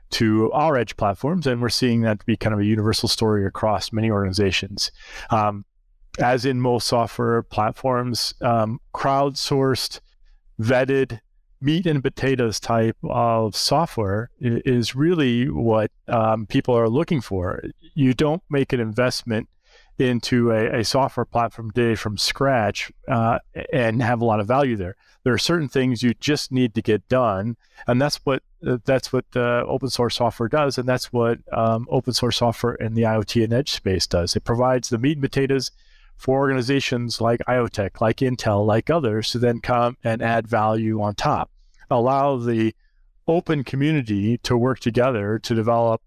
to 0.10 0.52
our 0.54 0.78
edge 0.78 0.96
platforms, 0.96 1.46
and 1.46 1.62
we're 1.62 1.70
seeing 1.70 2.02
that 2.02 2.20
to 2.20 2.26
be 2.26 2.38
kind 2.38 2.54
of 2.54 2.60
a 2.60 2.66
universal 2.66 3.10
story 3.10 3.46
across 3.46 3.92
many 3.92 4.10
organizations. 4.10 4.92
Um, 5.30 5.66
as 6.20 6.46
in 6.46 6.60
most 6.60 6.88
software 6.88 7.44
platforms, 7.44 8.34
um, 8.42 8.80
crowdsourced, 8.94 10.00
vetted, 10.60 11.20
meat 11.60 11.86
and 11.86 12.04
potatoes 12.04 12.60
type 12.60 12.98
of 13.04 13.56
software 13.56 14.30
is 14.40 14.96
really 14.96 15.50
what 15.50 15.92
um, 16.08 16.46
people 16.46 16.78
are 16.78 16.90
looking 16.90 17.22
for. 17.22 17.64
You 17.96 18.14
don't 18.14 18.44
make 18.50 18.74
an 18.74 18.80
investment 18.80 19.50
into 20.00 20.52
a, 20.52 20.80
a 20.80 20.84
software 20.84 21.26
platform 21.26 21.72
today 21.72 21.96
from 21.96 22.18
scratch 22.18 22.92
uh, 23.08 23.40
and 23.74 24.02
have 24.02 24.22
a 24.22 24.26
lot 24.26 24.40
of 24.40 24.48
value 24.48 24.76
there. 24.76 24.96
There 25.24 25.34
are 25.34 25.38
certain 25.38 25.68
things 25.68 26.04
you 26.04 26.14
just 26.20 26.52
need 26.52 26.76
to 26.76 26.82
get 26.82 27.08
done, 27.10 27.58
and 27.88 28.02
that's 28.02 28.18
what 28.26 28.44
that's 28.62 29.14
what 29.14 29.26
uh, 29.36 29.64
open 29.68 29.90
source 29.90 30.16
software 30.16 30.50
does, 30.50 30.78
and 30.78 30.88
that's 30.88 31.12
what 31.14 31.40
um, 31.52 31.86
open 31.90 32.14
source 32.14 32.38
software 32.38 32.76
in 32.76 32.94
the 32.94 33.04
IoT 33.04 33.44
and 33.44 33.54
edge 33.54 33.72
space 33.72 34.08
does. 34.08 34.36
It 34.36 34.44
provides 34.44 34.90
the 34.90 34.98
meat 34.98 35.18
and 35.18 35.22
potatoes 35.22 35.72
for 36.16 36.40
organizations 36.40 37.22
like 37.22 37.42
IoTech, 37.48 38.02
like 38.02 38.18
Intel, 38.18 38.66
like 38.66 38.90
others 38.90 39.32
to 39.32 39.40
then 39.40 39.60
come 39.60 39.98
and 40.04 40.22
add 40.22 40.48
value 40.48 41.02
on 41.02 41.16
top. 41.16 41.52
Allow 41.90 42.38
the 42.38 42.74
open 43.28 43.64
community 43.64 44.38
to 44.40 44.58
work 44.58 44.80
together 44.80 45.38
to 45.40 45.54
develop 45.54 46.02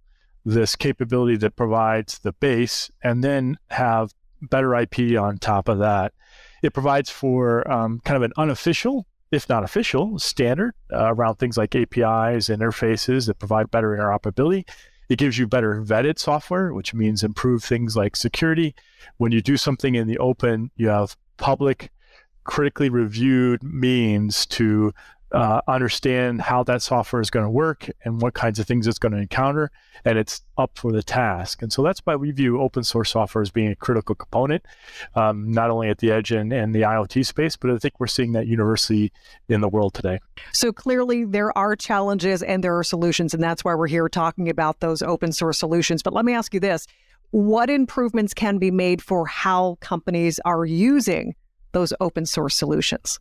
this 0.51 0.77
capability 0.77 1.37
that 1.37 1.57
provides 1.57 2.19
the 2.19 2.33
base 2.33 2.91
and 3.03 3.23
then 3.23 3.59
have 3.71 4.13
better 4.43 4.75
IP 4.75 5.19
on 5.19 5.39
top 5.39 5.69
of 5.69 5.79
that. 5.79 6.13
It 6.63 6.75
provides 6.75 7.11
for 7.11 7.71
um, 7.71 8.01
kind 8.05 8.17
of 8.17 8.23
an 8.23 8.33
unofficial, 8.37 9.07
if 9.31 9.49
not 9.49 9.65
official, 9.65 10.19
standard 10.19 10.75
uh, 10.93 11.15
around 11.15 11.37
things 11.37 11.57
like 11.57 11.75
APIs 11.75 12.49
interfaces 12.49 13.27
that 13.27 13.39
provide 13.39 13.71
better 13.71 13.97
interoperability. 13.97 14.69
It 15.09 15.19
gives 15.19 15.39
you 15.39 15.47
better 15.47 15.83
vetted 15.83 16.19
software, 16.19 16.73
which 16.73 16.95
means 16.95 17.23
improved 17.23 17.65
things 17.65 17.97
like 17.97 18.15
security. 18.17 18.75
When 19.17 19.33
you 19.33 19.41
do 19.41 19.57
something 19.57 19.95
in 19.95 20.07
the 20.07 20.19
open, 20.19 20.71
you 20.77 20.89
have 20.89 21.17
public, 21.37 21.91
critically 22.45 22.89
reviewed 22.89 23.63
means 23.63 24.47
to 24.47 24.93
uh, 25.33 25.61
understand 25.69 26.41
how 26.41 26.63
that 26.65 26.83
software 26.83 27.21
is 27.21 27.31
going 27.31 27.45
to 27.45 27.51
work 27.51 27.89
and 28.05 28.21
what 28.21 28.35
kinds 28.35 28.59
of 28.59 28.67
things 28.67 28.87
it's 28.87 28.99
going 28.99 29.13
to 29.13 29.19
encounter, 29.19 29.71
and 30.05 30.19
it's 30.19 30.43
up 30.59 30.77
for 30.77 30.93
the 30.93 31.03
task. 31.03 31.63
And 31.63 31.73
so 31.73 31.83
that's 31.83 32.01
why 32.01 32.17
we 32.17 32.31
view 32.31 32.61
open 32.61 32.85
source 32.85 33.11
software 33.11 33.43
as 33.43 33.51
being 33.51 33.69
a 33.69 33.77
critical 33.77 34.15
component, 34.15 34.65
um, 35.15 35.51
not 35.51 35.71
only 35.71 35.89
at 35.89 35.99
the 35.99 36.11
edge 36.11 36.33
and, 36.33 36.53
and 36.53 36.75
the 36.75 36.83
IoT 36.83 37.25
space, 37.25 37.57
but 37.57 37.71
I 37.71 37.79
think 37.79 38.01
we're 38.01 38.07
seeing 38.07 38.33
that 38.33 38.47
universally 38.47 39.13
in 39.49 39.61
the 39.61 39.69
world 39.69 39.95
today. 39.95 40.21
So 40.53 40.73
clearly, 40.73 41.25
there 41.25 41.57
are 41.57 41.77
challenges 41.77 42.43
and 42.43 42.65
there 42.65 42.77
are 42.77 42.85
solutions, 42.85 43.35
and 43.35 43.43
that's 43.43 43.65
why 43.65 43.75
we're 43.75 43.87
here 43.89 44.09
talking 44.09 44.49
about 44.49 44.81
those 44.81 45.03
open 45.03 45.33
source 45.33 45.59
solutions. 45.59 46.03
But 46.03 46.13
let 46.13 46.25
me 46.25 46.35
ask 46.35 46.55
you 46.55 46.61
this 46.61 46.87
what 47.31 47.71
improvements 47.71 48.35
can 48.35 48.59
be 48.59 48.73
made 48.73 49.01
for 49.01 49.25
how 49.27 49.79
companies 49.81 50.41
are 50.45 50.65
using 50.65 51.35
those 51.73 51.93
open 52.01 52.27
source 52.27 52.57
solutions? 52.57 53.21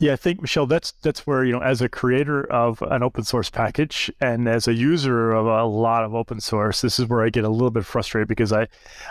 Yeah, 0.00 0.12
I 0.12 0.16
think 0.16 0.40
Michelle, 0.40 0.66
that's 0.66 0.92
that's 1.02 1.26
where 1.26 1.44
you 1.44 1.52
know, 1.52 1.60
as 1.60 1.82
a 1.82 1.88
creator 1.88 2.44
of 2.52 2.80
an 2.82 3.02
open 3.02 3.24
source 3.24 3.50
package 3.50 4.12
and 4.20 4.48
as 4.48 4.68
a 4.68 4.74
user 4.74 5.32
of 5.32 5.46
a 5.46 5.64
lot 5.64 6.04
of 6.04 6.14
open 6.14 6.40
source, 6.40 6.82
this 6.82 7.00
is 7.00 7.06
where 7.08 7.24
I 7.24 7.30
get 7.30 7.42
a 7.44 7.48
little 7.48 7.72
bit 7.72 7.84
frustrated 7.84 8.28
because 8.28 8.52
I, 8.52 8.68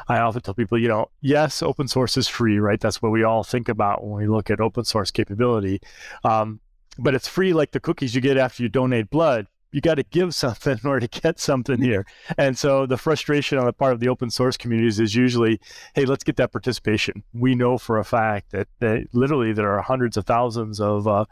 I 0.07 0.19
often 0.19 0.41
tell 0.41 0.53
people, 0.53 0.77
you 0.77 0.87
know, 0.87 1.09
yes, 1.19 1.61
open 1.61 1.89
source 1.89 2.15
is 2.15 2.29
free, 2.29 2.57
right? 2.59 2.79
That's 2.79 3.01
what 3.01 3.11
we 3.11 3.23
all 3.23 3.43
think 3.43 3.67
about 3.67 4.01
when 4.05 4.21
we 4.21 4.27
look 4.27 4.49
at 4.49 4.61
open 4.61 4.85
source 4.85 5.11
capability, 5.11 5.81
um, 6.23 6.61
but 6.97 7.13
it's 7.13 7.27
free 7.27 7.51
like 7.51 7.71
the 7.71 7.81
cookies 7.81 8.15
you 8.15 8.21
get 8.21 8.37
after 8.37 8.63
you 8.63 8.69
donate 8.69 9.09
blood 9.09 9.47
you 9.71 9.81
got 9.81 9.95
to 9.95 10.03
give 10.03 10.33
something 10.33 10.77
in 10.83 10.87
order 10.87 11.07
to 11.07 11.21
get 11.21 11.39
something 11.39 11.81
here. 11.81 12.05
And 12.37 12.57
so 12.57 12.85
the 12.85 12.97
frustration 12.97 13.57
on 13.57 13.65
the 13.65 13.73
part 13.73 13.93
of 13.93 13.99
the 13.99 14.09
open 14.09 14.29
source 14.29 14.57
communities 14.57 14.99
is 14.99 15.15
usually, 15.15 15.59
hey, 15.93 16.05
let's 16.05 16.23
get 16.23 16.37
that 16.37 16.51
participation. 16.51 17.23
We 17.33 17.55
know 17.55 17.77
for 17.77 17.97
a 17.97 18.05
fact 18.05 18.51
that, 18.51 18.67
that 18.79 19.07
literally 19.13 19.53
there 19.53 19.71
are 19.71 19.81
hundreds 19.81 20.17
of 20.17 20.25
thousands 20.25 20.79
of 20.79 21.07
uh, 21.07 21.25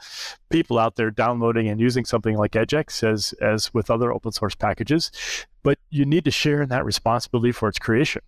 people 0.50 0.80
out 0.80 0.96
there 0.96 1.12
downloading 1.12 1.68
and 1.68 1.80
using 1.80 2.06
something 2.06 2.38
like 2.38 2.52
EdgeX 2.52 3.04
as, 3.04 3.34
as 3.42 3.74
with 3.74 3.90
other 3.90 4.12
open 4.12 4.32
source 4.32 4.56
packages, 4.56 5.12
but 5.64 5.80
you 5.90 6.06
need 6.06 6.26
to 6.26 6.32
share 6.32 6.62
in 6.62 6.70
that 6.70 6.86
responsibility 6.86 7.52
for 7.52 7.70
its 7.70 7.80
creation. 7.80 8.22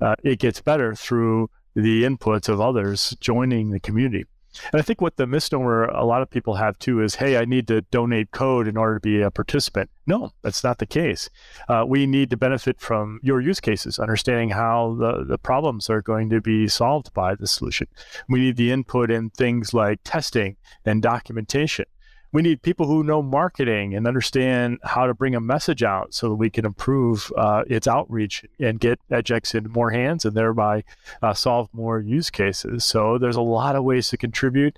Uh, 0.00 0.16
it 0.22 0.38
gets 0.38 0.60
better 0.60 0.94
through 0.94 1.48
the 1.74 2.04
inputs 2.04 2.48
of 2.48 2.60
others 2.60 3.16
joining 3.20 3.70
the 3.70 3.80
community. 3.80 4.24
And 4.72 4.80
I 4.80 4.82
think 4.82 5.00
what 5.00 5.16
the 5.16 5.26
misnomer 5.26 5.84
a 5.84 6.04
lot 6.04 6.22
of 6.22 6.30
people 6.30 6.54
have 6.54 6.78
too 6.78 7.02
is, 7.02 7.16
hey, 7.16 7.36
I 7.36 7.44
need 7.44 7.68
to 7.68 7.82
donate 7.82 8.30
code 8.30 8.68
in 8.68 8.76
order 8.76 8.94
to 8.94 9.00
be 9.00 9.20
a 9.20 9.30
participant. 9.30 9.90
No, 10.06 10.30
that's 10.42 10.62
not 10.62 10.78
the 10.78 10.86
case. 10.86 11.30
Uh, 11.68 11.84
we 11.86 12.06
need 12.06 12.30
to 12.30 12.36
benefit 12.36 12.80
from 12.80 13.20
your 13.22 13.40
use 13.40 13.60
cases, 13.60 13.98
understanding 13.98 14.50
how 14.50 14.96
the, 14.98 15.24
the 15.24 15.38
problems 15.38 15.88
are 15.88 16.02
going 16.02 16.28
to 16.30 16.40
be 16.40 16.68
solved 16.68 17.12
by 17.14 17.34
the 17.34 17.46
solution. 17.46 17.86
We 18.28 18.40
need 18.40 18.56
the 18.56 18.70
input 18.70 19.10
in 19.10 19.30
things 19.30 19.72
like 19.72 20.00
testing 20.04 20.56
and 20.84 21.02
documentation 21.02 21.86
we 22.34 22.42
need 22.42 22.60
people 22.62 22.88
who 22.88 23.04
know 23.04 23.22
marketing 23.22 23.94
and 23.94 24.08
understand 24.08 24.80
how 24.82 25.06
to 25.06 25.14
bring 25.14 25.36
a 25.36 25.40
message 25.40 25.84
out 25.84 26.12
so 26.12 26.28
that 26.28 26.34
we 26.34 26.50
can 26.50 26.66
improve 26.66 27.32
uh, 27.38 27.62
its 27.68 27.86
outreach 27.86 28.44
and 28.58 28.80
get 28.80 28.98
edgex 29.08 29.54
into 29.54 29.68
more 29.68 29.90
hands 29.90 30.24
and 30.24 30.36
thereby 30.36 30.82
uh, 31.22 31.32
solve 31.32 31.68
more 31.72 32.00
use 32.00 32.30
cases. 32.30 32.84
So 32.84 33.18
there's 33.18 33.36
a 33.36 33.40
lot 33.40 33.76
of 33.76 33.84
ways 33.84 34.08
to 34.08 34.16
contribute. 34.16 34.76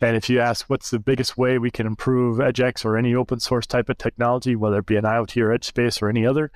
And 0.00 0.16
if 0.16 0.30
you 0.30 0.40
ask 0.40 0.70
what's 0.70 0.90
the 0.90 0.98
biggest 0.98 1.36
way 1.36 1.58
we 1.58 1.70
can 1.70 1.86
improve 1.86 2.38
edgex 2.38 2.86
or 2.86 2.96
any 2.96 3.14
open 3.14 3.38
source 3.38 3.66
type 3.66 3.90
of 3.90 3.98
technology 3.98 4.56
whether 4.56 4.78
it 4.78 4.86
be 4.86 4.96
an 4.96 5.04
iot 5.04 5.42
or 5.42 5.52
edge 5.52 5.64
space 5.64 6.00
or 6.00 6.08
any 6.08 6.24
other 6.24 6.50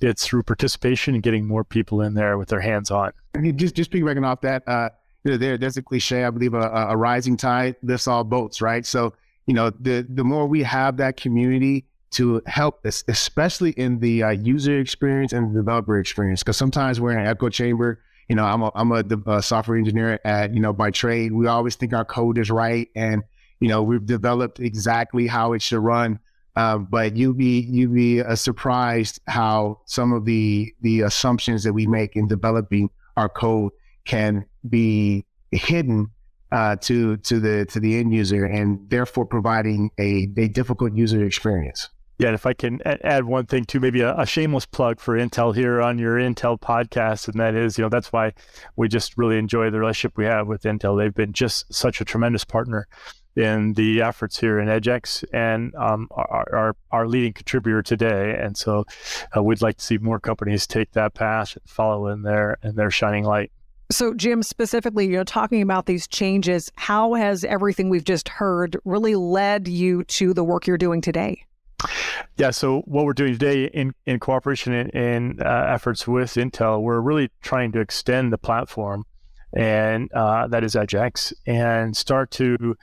it's 0.00 0.24
through 0.24 0.44
participation 0.44 1.12
and 1.12 1.22
getting 1.22 1.46
more 1.46 1.64
people 1.64 2.00
in 2.00 2.14
there 2.14 2.38
with 2.38 2.48
their 2.48 2.60
hands 2.60 2.90
on. 2.90 3.12
I 3.34 3.38
mean, 3.38 3.58
just 3.58 3.74
just 3.74 3.90
piggybacking 3.90 4.26
off 4.26 4.40
that 4.42 4.66
uh, 4.66 4.90
there, 5.24 5.58
there's 5.58 5.76
a 5.76 5.82
cliche 5.82 6.24
i 6.24 6.30
believe 6.30 6.54
a, 6.54 6.70
a 6.88 6.96
rising 6.96 7.36
tide 7.36 7.76
lifts 7.82 8.08
all 8.08 8.24
boats 8.24 8.62
right? 8.62 8.86
So 8.86 9.12
you 9.46 9.54
know, 9.54 9.70
the 9.70 10.06
the 10.08 10.24
more 10.24 10.46
we 10.46 10.62
have 10.62 10.96
that 10.98 11.16
community 11.16 11.86
to 12.12 12.40
help, 12.46 12.84
especially 12.84 13.70
in 13.70 13.98
the 13.98 14.22
uh, 14.22 14.30
user 14.30 14.78
experience 14.78 15.32
and 15.32 15.50
the 15.50 15.60
developer 15.60 15.98
experience, 15.98 16.42
because 16.42 16.56
sometimes 16.56 17.00
we're 17.00 17.12
in 17.12 17.18
an 17.18 17.26
echo 17.26 17.48
chamber. 17.48 18.00
You 18.28 18.36
know, 18.36 18.44
I'm 18.44 18.62
a 18.62 18.72
I'm 18.74 18.92
a, 18.92 19.04
a 19.26 19.42
software 19.42 19.76
engineer 19.76 20.18
at 20.24 20.54
you 20.54 20.60
know 20.60 20.72
by 20.72 20.90
trade. 20.90 21.32
We 21.32 21.46
always 21.46 21.76
think 21.76 21.92
our 21.92 22.04
code 22.04 22.38
is 22.38 22.50
right, 22.50 22.88
and 22.94 23.22
you 23.60 23.68
know 23.68 23.82
we've 23.82 24.04
developed 24.04 24.60
exactly 24.60 25.26
how 25.26 25.52
it 25.52 25.62
should 25.62 25.80
run. 25.80 26.20
Um, 26.56 26.86
but 26.88 27.16
you'd 27.16 27.36
be 27.36 27.60
you'd 27.60 27.92
be 27.92 28.22
uh, 28.22 28.36
surprised 28.36 29.20
how 29.26 29.80
some 29.86 30.12
of 30.12 30.24
the 30.24 30.72
the 30.80 31.00
assumptions 31.02 31.64
that 31.64 31.72
we 31.72 31.86
make 31.86 32.16
in 32.16 32.28
developing 32.28 32.90
our 33.16 33.28
code 33.28 33.72
can 34.04 34.46
be 34.68 35.24
hidden 35.50 36.10
uh, 36.54 36.76
to 36.76 37.16
to 37.16 37.40
the 37.40 37.66
to 37.66 37.80
the 37.80 37.98
end 37.98 38.14
user, 38.14 38.44
and 38.44 38.88
therefore 38.88 39.26
providing 39.26 39.90
a 39.98 40.28
a 40.36 40.48
difficult 40.48 40.94
user 40.94 41.24
experience. 41.24 41.90
Yeah, 42.18 42.28
and 42.28 42.36
if 42.36 42.46
I 42.46 42.52
can 42.52 42.80
add 42.84 43.24
one 43.24 43.46
thing 43.46 43.64
too, 43.64 43.80
maybe 43.80 44.00
a, 44.00 44.16
a, 44.16 44.24
shameless 44.24 44.66
plug 44.66 45.00
for 45.00 45.18
Intel 45.18 45.52
here 45.52 45.82
on 45.82 45.98
your 45.98 46.14
Intel 46.16 46.56
podcast, 46.56 47.26
and 47.26 47.40
that 47.40 47.56
is, 47.56 47.76
you 47.76 47.82
know, 47.82 47.88
that's 47.88 48.12
why 48.12 48.32
we 48.76 48.86
just 48.86 49.18
really 49.18 49.36
enjoy 49.36 49.68
the 49.70 49.80
relationship 49.80 50.16
we 50.16 50.26
have 50.26 50.46
with 50.46 50.62
Intel. 50.62 50.96
They've 50.96 51.12
been 51.12 51.32
just 51.32 51.74
such 51.74 52.00
a 52.00 52.04
tremendous 52.04 52.44
partner 52.44 52.86
in 53.34 53.72
the 53.72 54.00
efforts 54.00 54.38
here 54.38 54.60
in 54.60 54.68
EdgeX 54.68 55.24
and 55.32 55.74
um, 55.74 56.06
our, 56.12 56.54
our, 56.54 56.76
our, 56.92 57.08
leading 57.08 57.32
contributor 57.32 57.82
today. 57.82 58.38
And 58.40 58.56
so 58.56 58.84
uh, 59.36 59.42
we'd 59.42 59.60
like 59.60 59.78
to 59.78 59.84
see 59.84 59.98
more 59.98 60.20
companies 60.20 60.68
take 60.68 60.92
that 60.92 61.14
path 61.14 61.56
and 61.56 61.68
follow 61.68 62.06
in 62.06 62.22
their 62.22 62.58
in 62.62 62.76
their 62.76 62.92
shining 62.92 63.24
light. 63.24 63.50
So, 63.90 64.14
Jim, 64.14 64.42
specifically, 64.42 65.06
you 65.06 65.16
know, 65.16 65.24
talking 65.24 65.60
about 65.62 65.86
these 65.86 66.06
changes, 66.06 66.70
how 66.76 67.14
has 67.14 67.44
everything 67.44 67.90
we've 67.90 68.04
just 68.04 68.28
heard 68.28 68.76
really 68.84 69.14
led 69.14 69.68
you 69.68 70.04
to 70.04 70.32
the 70.32 70.42
work 70.42 70.66
you're 70.66 70.78
doing 70.78 71.00
today? 71.00 71.44
Yeah, 72.36 72.50
so 72.50 72.80
what 72.86 73.04
we're 73.04 73.12
doing 73.12 73.34
today 73.34 73.64
in, 73.66 73.94
in 74.06 74.18
cooperation 74.18 74.72
and 74.72 75.40
uh, 75.42 75.66
efforts 75.68 76.08
with 76.08 76.34
Intel, 76.34 76.80
we're 76.80 77.00
really 77.00 77.30
trying 77.42 77.72
to 77.72 77.80
extend 77.80 78.32
the 78.32 78.38
platform, 78.38 79.04
and 79.52 80.10
uh, 80.12 80.46
that 80.48 80.64
is 80.64 80.74
EdgeX, 80.74 81.32
and 81.46 81.96
start 81.96 82.30
to 82.32 82.76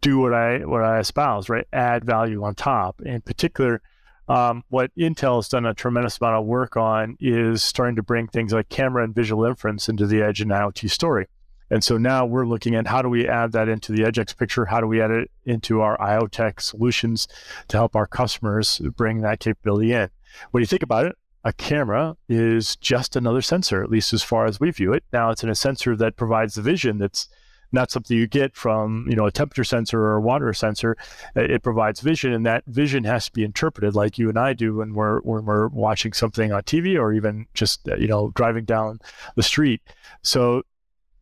do 0.00 0.18
what 0.18 0.34
I 0.34 0.58
what 0.58 0.82
I 0.82 1.00
espouse, 1.00 1.48
right? 1.48 1.66
Add 1.72 2.04
value 2.04 2.44
on 2.44 2.54
top. 2.54 3.00
In 3.02 3.20
particular, 3.22 3.82
um, 4.28 4.62
what 4.68 4.90
Intel 4.96 5.36
has 5.36 5.48
done 5.48 5.66
a 5.66 5.74
tremendous 5.74 6.18
amount 6.20 6.36
of 6.36 6.46
work 6.46 6.76
on 6.76 7.16
is 7.20 7.62
starting 7.62 7.96
to 7.96 8.02
bring 8.02 8.28
things 8.28 8.52
like 8.52 8.68
camera 8.68 9.04
and 9.04 9.14
visual 9.14 9.44
inference 9.44 9.88
into 9.88 10.06
the 10.06 10.22
edge 10.22 10.40
and 10.40 10.50
IoT 10.50 10.90
story. 10.90 11.26
And 11.70 11.82
so 11.82 11.96
now 11.96 12.26
we're 12.26 12.46
looking 12.46 12.74
at 12.74 12.86
how 12.86 13.00
do 13.00 13.08
we 13.08 13.26
add 13.26 13.52
that 13.52 13.68
into 13.68 13.92
the 13.92 14.02
EdgeX 14.02 14.36
picture? 14.36 14.66
How 14.66 14.80
do 14.80 14.86
we 14.86 15.00
add 15.00 15.10
it 15.10 15.30
into 15.46 15.80
our 15.80 15.96
IoTech 15.96 16.60
solutions 16.60 17.26
to 17.68 17.78
help 17.78 17.96
our 17.96 18.06
customers 18.06 18.78
bring 18.94 19.22
that 19.22 19.40
capability 19.40 19.92
in? 19.92 20.10
When 20.50 20.60
you 20.60 20.66
think 20.66 20.82
about 20.82 21.06
it, 21.06 21.16
a 21.44 21.52
camera 21.52 22.16
is 22.28 22.76
just 22.76 23.16
another 23.16 23.40
sensor, 23.42 23.82
at 23.82 23.90
least 23.90 24.12
as 24.12 24.22
far 24.22 24.44
as 24.44 24.60
we 24.60 24.70
view 24.70 24.92
it. 24.92 25.02
Now 25.12 25.30
it's 25.30 25.42
in 25.42 25.48
a 25.48 25.54
sensor 25.54 25.96
that 25.96 26.16
provides 26.16 26.54
the 26.54 26.62
vision 26.62 26.98
that's 26.98 27.28
not 27.72 27.90
something 27.90 28.16
you 28.16 28.26
get 28.26 28.54
from 28.54 29.06
you 29.08 29.16
know 29.16 29.26
a 29.26 29.32
temperature 29.32 29.64
sensor 29.64 30.00
or 30.00 30.14
a 30.14 30.20
water 30.20 30.52
sensor. 30.52 30.96
It 31.34 31.62
provides 31.62 32.00
vision, 32.00 32.32
and 32.32 32.46
that 32.46 32.64
vision 32.66 33.04
has 33.04 33.26
to 33.26 33.32
be 33.32 33.44
interpreted 33.44 33.94
like 33.94 34.18
you 34.18 34.28
and 34.28 34.38
I 34.38 34.52
do 34.52 34.76
when 34.76 34.94
we're 34.94 35.20
when 35.20 35.44
we're 35.44 35.68
watching 35.68 36.12
something 36.12 36.52
on 36.52 36.62
TV 36.62 36.98
or 36.98 37.12
even 37.12 37.46
just 37.54 37.86
you 37.98 38.08
know 38.08 38.30
driving 38.34 38.64
down 38.64 39.00
the 39.36 39.42
street. 39.42 39.82
So 40.22 40.62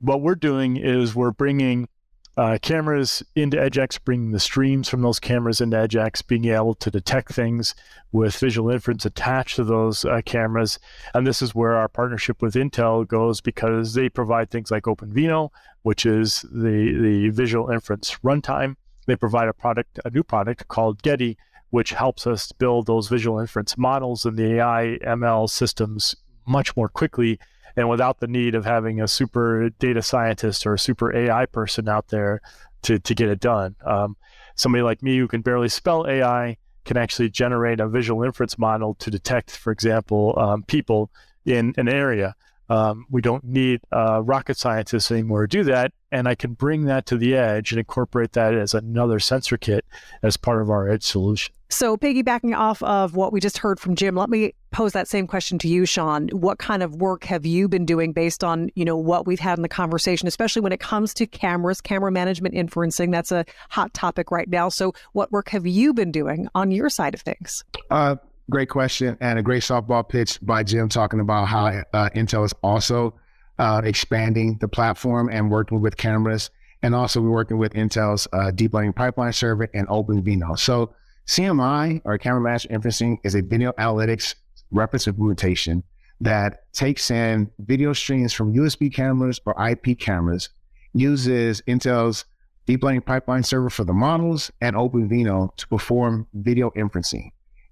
what 0.01 0.23
we're 0.23 0.35
doing 0.35 0.77
is 0.77 1.15
we're 1.15 1.31
bringing 1.31 1.89
uh, 2.37 2.59
cameras 2.63 3.23
into 3.35 3.57
EdgeX, 3.57 4.03
bringing 4.03 4.31
the 4.31 4.41
streams 4.41 4.89
from 4.89 5.03
those 5.03 5.21
cameras 5.21 5.61
into 5.61 5.77
EdgeX, 5.77 6.27
being 6.27 6.47
able 6.47 6.75
to 6.75 6.91
detect 6.91 7.35
things 7.35 7.75
with 8.13 8.37
visual 8.37 8.71
inference 8.71 9.05
attached 9.05 9.57
to 9.57 9.65
those 9.65 10.05
uh, 10.05 10.23
cameras. 10.25 10.79
And 11.13 11.27
this 11.27 11.43
is 11.43 11.55
where 11.55 11.75
our 11.75 11.89
partnership 11.89 12.41
with 12.41 12.55
Intel 12.55 13.07
goes 13.07 13.41
because 13.41 13.95
they 13.95 14.09
provide 14.09 14.51
things 14.51 14.71
like 14.71 14.85
OpenVINO, 14.85 15.51
which 15.83 16.05
is 16.07 16.43
the, 16.51 16.97
the 17.01 17.31
visual 17.31 17.71
inference 17.71 18.19
runtime. 18.25 18.77
They 19.07 19.17
provide 19.17 19.49
a 19.49 19.53
product, 19.53 19.99
a 20.05 20.11
new 20.11 20.23
product 20.23 20.69
called 20.69 21.03
Geti, 21.03 21.37
which 21.71 21.91
helps 21.91 22.27
us 22.27 22.53
build 22.53 22.87
those 22.87 23.09
visual 23.09 23.39
inference 23.39 23.79
models 23.79 24.25
and 24.25 24.37
the 24.37 24.57
AI 24.57 24.99
ML 25.05 25.49
systems 25.49 26.15
much 26.47 26.77
more 26.77 26.89
quickly 26.89 27.39
and 27.77 27.89
without 27.89 28.19
the 28.19 28.27
need 28.27 28.55
of 28.55 28.65
having 28.65 29.01
a 29.01 29.09
super 29.09 29.71
data 29.79 30.03
scientist 30.03 30.67
or 30.67 30.75
a 30.75 30.79
super 30.79 31.15
AI 31.17 31.47
person 31.47 31.89
out 31.89 32.09
there 32.09 32.41
to, 32.83 32.99
to 32.99 33.15
get 33.15 33.29
it 33.29 33.41
done. 33.41 33.77
Um, 33.85 34.17
somebody 34.57 34.83
like 34.83 35.03
me 35.03 35.19
who 35.19 35.29
can 35.29 35.43
barely 35.43 35.69
spell 35.69 36.07
AI 36.07 36.57
can 36.85 36.97
actually 36.97 37.31
generate 37.31 37.79
a 37.81 37.89
visual 37.89 38.23
inference 38.23 38.59
model 38.59 38.95
to 38.95 39.11
detect, 39.11 39.57
for 39.57 39.71
example, 39.71 40.35
um, 40.39 40.63
people 40.65 41.11
in 41.45 41.75
an 41.77 41.89
area. 41.89 42.35
Um, 42.71 43.05
we 43.11 43.21
don't 43.21 43.45
need 43.45 43.81
uh, 43.93 44.23
rocket 44.23 44.57
scientists 44.57 45.11
anymore 45.11 45.43
to 45.43 45.49
do 45.49 45.65
that. 45.65 45.93
And 46.13 46.29
I 46.29 46.37
can 46.37 46.55
bring 46.55 46.85
that 46.85 47.05
to 47.07 47.19
the 47.19 47.37
edge 47.37 47.73
and 47.73 47.79
incorporate 47.81 48.33
that 48.33 48.55
as 48.55 48.75
another 48.75 49.19
sensor 49.19 49.59
kit 49.59 49.85
as 50.23 50.37
part 50.37 50.63
of 50.63 50.71
our 50.71 50.89
edge 50.89 51.03
solution. 51.03 51.53
So, 51.73 51.97
piggybacking 51.97 52.57
off 52.57 52.83
of 52.83 53.15
what 53.15 53.33
we 53.33 53.39
just 53.39 53.59
heard 53.59 53.79
from 53.79 53.95
Jim, 53.95 54.17
let 54.17 54.29
me 54.29 54.55
pose 54.73 54.93
that 54.93 55.07
same 55.07 55.29
question 55.29 55.57
to 55.61 55.69
you, 55.69 55.87
Sean. 55.87 56.29
What 56.31 56.59
kind 56.59 56.83
of 56.83 56.97
work 56.97 57.23
have 57.25 57.47
you 57.47 57.69
been 57.69 57.87
doing 57.87 58.13
based 58.13 58.43
on, 58.43 58.71
you 58.75 58.85
know, 58.85 58.97
what 58.97 59.25
we've 59.25 59.39
had 59.39 59.57
in 59.57 59.63
the 59.63 59.69
conversation, 59.69 60.27
especially 60.27 60.63
when 60.63 60.73
it 60.73 60.81
comes 60.81 61.15
to 61.15 61.29
cameras, 61.29 61.81
camera 61.81 62.11
management, 62.11 62.57
inferencing? 62.57 63.13
That's 63.13 63.31
a 63.31 63.45
hot 63.69 63.95
topic 63.95 64.33
right 64.33 64.49
now. 64.49 64.69
So, 64.69 64.95
what 65.13 65.31
work 65.31 65.49
have 65.51 65.65
you 65.65 65.95
been 65.95 66.11
doing 66.11 66.49
on 66.57 66.73
your 66.73 66.91
side 66.91 67.15
of 67.15 67.21
things? 67.21 67.63
Uh, 67.89 68.17
great 68.51 68.69
question 68.69 69.17
and 69.21 69.39
a 69.39 69.43
great 69.43 69.63
softball 69.63 70.07
pitch 70.07 70.39
by 70.43 70.63
Jim 70.63 70.89
talking 70.89 71.21
about 71.21 71.47
how 71.47 71.67
uh, 71.95 72.11
Intel 72.11 72.45
is 72.45 72.53
also 72.63 73.15
uh, 73.59 73.81
expanding 73.85 74.59
the 74.61 74.69
platform 74.69 75.31
and 75.31 75.51
working 75.51 75.81
with 75.81 75.97
cameras. 75.97 76.51
And 76.83 76.95
also, 76.95 77.21
we're 77.21 77.31
working 77.31 77.59
with 77.59 77.75
Intel's 77.75 78.27
uh, 78.33 78.51
deep 78.51 78.75
learning 78.75 78.95
pipeline 78.95 79.33
server 79.33 79.69
and 79.75 79.87
OpenVINO. 79.89 80.59
So, 80.59 80.95
CMI 81.27 82.03
or 82.05 82.19
camera 82.19 82.41
management 82.41 82.83
inferencing 82.83 83.19
is 83.23 83.35
a 83.35 83.43
video 83.43 83.73
analytics 83.73 84.35
reference 84.71 85.07
implementation 85.07 85.85
that 86.21 86.73
takes 86.73 87.11
in 87.11 87.51
video 87.59 87.93
streams 87.93 88.33
from 88.33 88.55
USB 88.55 88.93
cameras 88.93 89.41
or 89.47 89.55
IP 89.69 89.99
cameras, 89.99 90.49
uses 90.95 91.63
Intel's 91.69 92.25
deep 92.67 92.83
learning 92.83 93.03
pipeline 93.03 93.43
server 93.43 93.71
for 93.71 93.85
the 93.85 93.93
models 93.93 94.51
and 94.61 94.75
OpenVINO 94.75 95.55
to 95.57 95.69
perform 95.69 96.27
video 96.33 96.71
inferencing. 96.71 97.31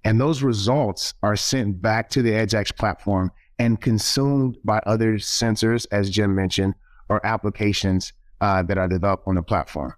And 0.09 0.19
those 0.19 0.43
results 0.43 1.13
are 1.23 1.37
sent 1.37 1.83
back 1.83 2.09
to 2.11 2.23
the 2.23 2.31
EdgeX 2.31 2.75
platform 2.75 3.31
and 3.59 3.79
consumed 3.79 4.57
by 4.65 4.79
other 4.87 5.17
sensors, 5.17 5.87
as 5.93 6.09
Jim 6.09 6.35
mentioned, 6.35 6.77
or 7.11 7.25
applications 7.27 8.15
uh, 8.41 8.63
that 8.63 8.79
are 8.79 8.89
developed 8.89 9.29
on 9.29 9.35
the 9.35 9.43
platform. 9.43 9.93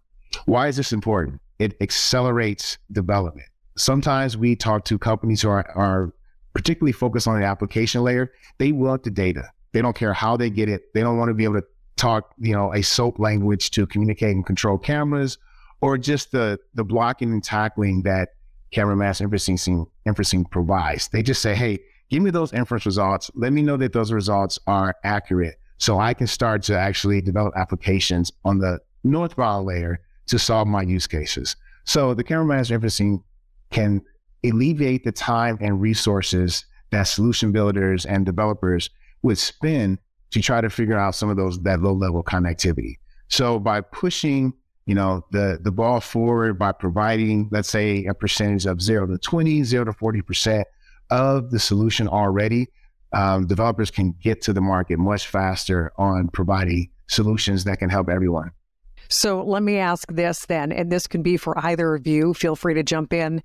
Why 0.46 0.66
is 0.66 0.76
this 0.76 0.92
important? 0.92 1.40
It 1.60 1.76
accelerates 1.80 2.76
development. 2.90 3.46
Sometimes 3.76 4.36
we 4.36 4.56
talk 4.56 4.84
to 4.86 4.98
companies 4.98 5.42
who 5.42 5.48
are, 5.48 5.70
are 5.76 6.12
particularly 6.54 6.90
focused 6.90 7.28
on 7.28 7.38
the 7.38 7.46
application 7.46 8.02
layer. 8.02 8.32
They 8.58 8.72
want 8.72 9.04
the 9.04 9.12
data. 9.12 9.44
They 9.70 9.80
don't 9.80 9.94
care 9.94 10.12
how 10.12 10.36
they 10.36 10.50
get 10.50 10.68
it. 10.68 10.92
They 10.92 11.02
don't 11.02 11.18
want 11.18 11.28
to 11.28 11.34
be 11.34 11.44
able 11.44 11.60
to 11.60 11.66
talk, 11.94 12.34
you 12.36 12.52
know, 12.52 12.74
a 12.74 12.82
SOAP 12.82 13.20
language 13.20 13.70
to 13.72 13.86
communicate 13.86 14.34
and 14.34 14.44
control 14.44 14.76
cameras, 14.76 15.38
or 15.80 15.96
just 15.96 16.32
the 16.32 16.58
the 16.74 16.82
blocking 16.82 17.30
and 17.30 17.44
tackling 17.44 18.02
that 18.02 18.30
camera 18.72 18.96
mass 18.96 19.20
inferencing 19.20 19.86
inferencing 20.06 20.50
provides. 20.50 21.08
They 21.08 21.22
just 21.22 21.42
say, 21.42 21.54
hey, 21.54 21.78
give 22.10 22.22
me 22.22 22.30
those 22.30 22.52
inference 22.52 22.86
results. 22.86 23.30
Let 23.34 23.52
me 23.52 23.62
know 23.62 23.76
that 23.76 23.92
those 23.92 24.12
results 24.12 24.58
are 24.66 24.94
accurate 25.04 25.56
so 25.78 25.98
I 25.98 26.14
can 26.14 26.26
start 26.26 26.62
to 26.64 26.78
actually 26.78 27.20
develop 27.22 27.54
applications 27.56 28.30
on 28.44 28.58
the 28.58 28.80
north 29.02 29.36
northbound 29.36 29.66
layer 29.66 30.00
to 30.26 30.38
solve 30.38 30.68
my 30.68 30.82
use 30.82 31.06
cases. 31.06 31.56
So 31.84 32.14
the 32.14 32.22
camera 32.22 32.44
management 32.44 32.84
inferencing 32.84 33.22
can 33.70 34.02
alleviate 34.44 35.04
the 35.04 35.12
time 35.12 35.58
and 35.60 35.80
resources 35.80 36.64
that 36.90 37.04
solution 37.04 37.52
builders 37.52 38.04
and 38.04 38.26
developers 38.26 38.90
would 39.22 39.38
spend 39.38 39.98
to 40.30 40.40
try 40.40 40.60
to 40.60 40.70
figure 40.70 40.98
out 40.98 41.14
some 41.14 41.30
of 41.30 41.36
those 41.36 41.60
that 41.62 41.80
low 41.80 41.92
level 41.92 42.22
connectivity. 42.22 42.94
So 43.28 43.58
by 43.58 43.80
pushing, 43.80 44.52
you 44.90 44.96
know, 44.96 45.24
the 45.30 45.56
the 45.62 45.70
ball 45.70 46.00
forward 46.00 46.58
by 46.58 46.72
providing, 46.72 47.48
let's 47.52 47.70
say, 47.70 48.06
a 48.06 48.12
percentage 48.12 48.66
of 48.66 48.82
zero 48.82 49.06
to 49.06 49.18
20, 49.18 49.62
zero 49.62 49.84
to 49.84 49.92
40 49.92 50.22
percent 50.22 50.66
of 51.10 51.52
the 51.52 51.60
solution 51.60 52.08
already, 52.08 52.66
um, 53.12 53.46
developers 53.46 53.92
can 53.92 54.16
get 54.20 54.42
to 54.42 54.52
the 54.52 54.60
market 54.60 54.98
much 54.98 55.28
faster 55.28 55.92
on 55.96 56.26
providing 56.26 56.90
solutions 57.06 57.62
that 57.64 57.78
can 57.78 57.88
help 57.88 58.08
everyone. 58.08 58.50
So 59.08 59.44
let 59.44 59.62
me 59.62 59.76
ask 59.78 60.10
this 60.10 60.44
then, 60.46 60.72
and 60.72 60.90
this 60.90 61.06
can 61.06 61.22
be 61.22 61.36
for 61.36 61.56
either 61.64 61.94
of 61.94 62.04
you. 62.08 62.34
Feel 62.34 62.56
free 62.56 62.74
to 62.74 62.82
jump 62.82 63.12
in. 63.12 63.44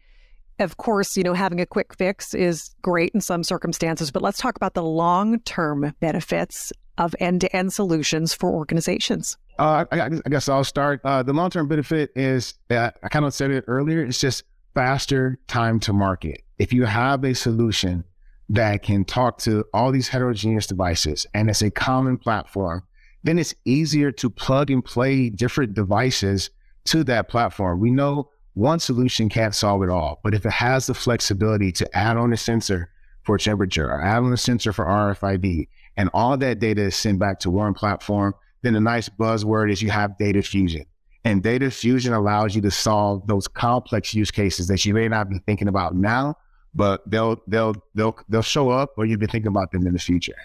Of 0.58 0.78
course, 0.78 1.16
you 1.16 1.22
know, 1.22 1.36
having 1.36 1.62
a 1.62 1.68
quick 1.68 1.94
fix 1.96 2.34
is 2.34 2.74
great 2.82 3.12
in 3.14 3.22
some 3.22 3.44
circumstances, 3.44 4.10
but 4.10 4.24
let's 4.24 4.40
talk 4.40 4.56
about 4.56 4.74
the 4.74 4.82
long 4.82 5.40
term 5.42 5.94
benefits 6.00 6.74
of 6.98 7.16
end 7.20 7.42
to 7.42 7.56
end 7.56 7.74
solutions 7.74 8.34
for 8.34 8.52
organizations. 8.52 9.38
Uh, 9.58 9.86
I, 9.92 10.02
I, 10.02 10.30
guess 10.30 10.50
I'll 10.50 10.64
start. 10.64 11.02
Uh, 11.04 11.24
the 11.24 11.34
long 11.34 11.50
term 11.50 11.68
benefit 11.68 12.12
is 12.16 12.56
that 12.68 12.98
I 13.04 13.10
kind 13.10 13.26
of 13.26 13.34
said 13.34 13.52
it 13.52 13.64
earlier, 13.68 14.04
it's 14.04 14.20
just 14.20 14.44
faster 14.74 15.40
time 15.48 15.80
to 15.82 15.94
market. 15.94 16.42
If 16.60 16.74
you 16.74 16.86
have 16.86 17.24
a 17.24 17.34
solution 17.34 18.04
that 18.50 18.84
can 18.84 19.06
talk 19.06 19.40
to 19.40 19.66
all 19.74 19.92
these 19.92 20.08
heterogeneous 20.08 20.68
devices 20.68 21.26
and 21.34 21.50
it's 21.50 21.62
a 21.62 21.72
common 21.72 22.18
platform, 22.18 22.84
then 23.24 23.40
it's 23.40 23.56
easier 23.66 24.12
to 24.12 24.30
plug 24.30 24.70
and 24.70 24.84
play 24.84 25.30
different 25.30 25.74
devices 25.74 26.50
to 26.86 27.04
that 27.06 27.28
platform. 27.28 27.80
We 27.80 27.92
know 27.92 28.30
one 28.56 28.80
solution 28.80 29.30
can't 29.30 29.54
solve 29.54 29.84
it 29.84 29.90
all. 29.90 30.20
But 30.24 30.34
if 30.34 30.46
it 30.46 30.52
has 30.52 30.88
the 30.88 30.94
flexibility 30.94 31.72
to 31.74 31.98
add 31.98 32.18
on 32.18 32.34
a 32.34 32.38
sensor 32.38 32.90
for 33.24 33.38
temperature 33.38 33.90
or 33.90 34.02
add 34.02 34.24
on 34.24 34.34
a 34.34 34.38
sensor 34.38 34.72
for 34.72 34.86
RFID, 34.86 35.68
and 35.98 36.10
all 36.14 36.38
that 36.38 36.60
data 36.60 36.84
is 36.84 36.96
sent 36.96 37.20
back 37.20 37.40
to 37.40 37.50
one 37.50 37.74
platform, 37.74 38.34
then 38.62 38.74
the 38.74 38.82
nice 38.82 39.10
buzzword 39.10 39.72
is 39.72 39.82
you 39.82 39.90
have 39.90 40.18
data 40.18 40.42
fusion. 40.42 40.86
And 41.24 41.42
data 41.42 41.72
fusion 41.72 42.14
allows 42.14 42.56
you 42.56 42.62
to 42.62 42.72
solve 42.72 43.26
those 43.28 43.48
complex 43.48 44.14
use 44.14 44.30
cases 44.30 44.68
that 44.68 44.86
you 44.86 44.94
may 44.94 45.08
not 45.08 45.30
be 45.30 45.40
thinking 45.40 45.68
about 45.68 45.96
now, 45.96 46.36
but 46.76 47.02
they'll 47.10 47.42
they'll 47.48 47.76
they'll 47.96 48.16
they'll 48.30 48.42
show 48.44 48.70
up 48.70 48.92
or 48.98 49.06
you'll 49.06 49.20
be 49.20 49.26
thinking 49.26 49.48
about 49.48 49.72
them 49.72 49.88
in 49.88 49.94
the 49.94 50.00
future. 50.00 50.36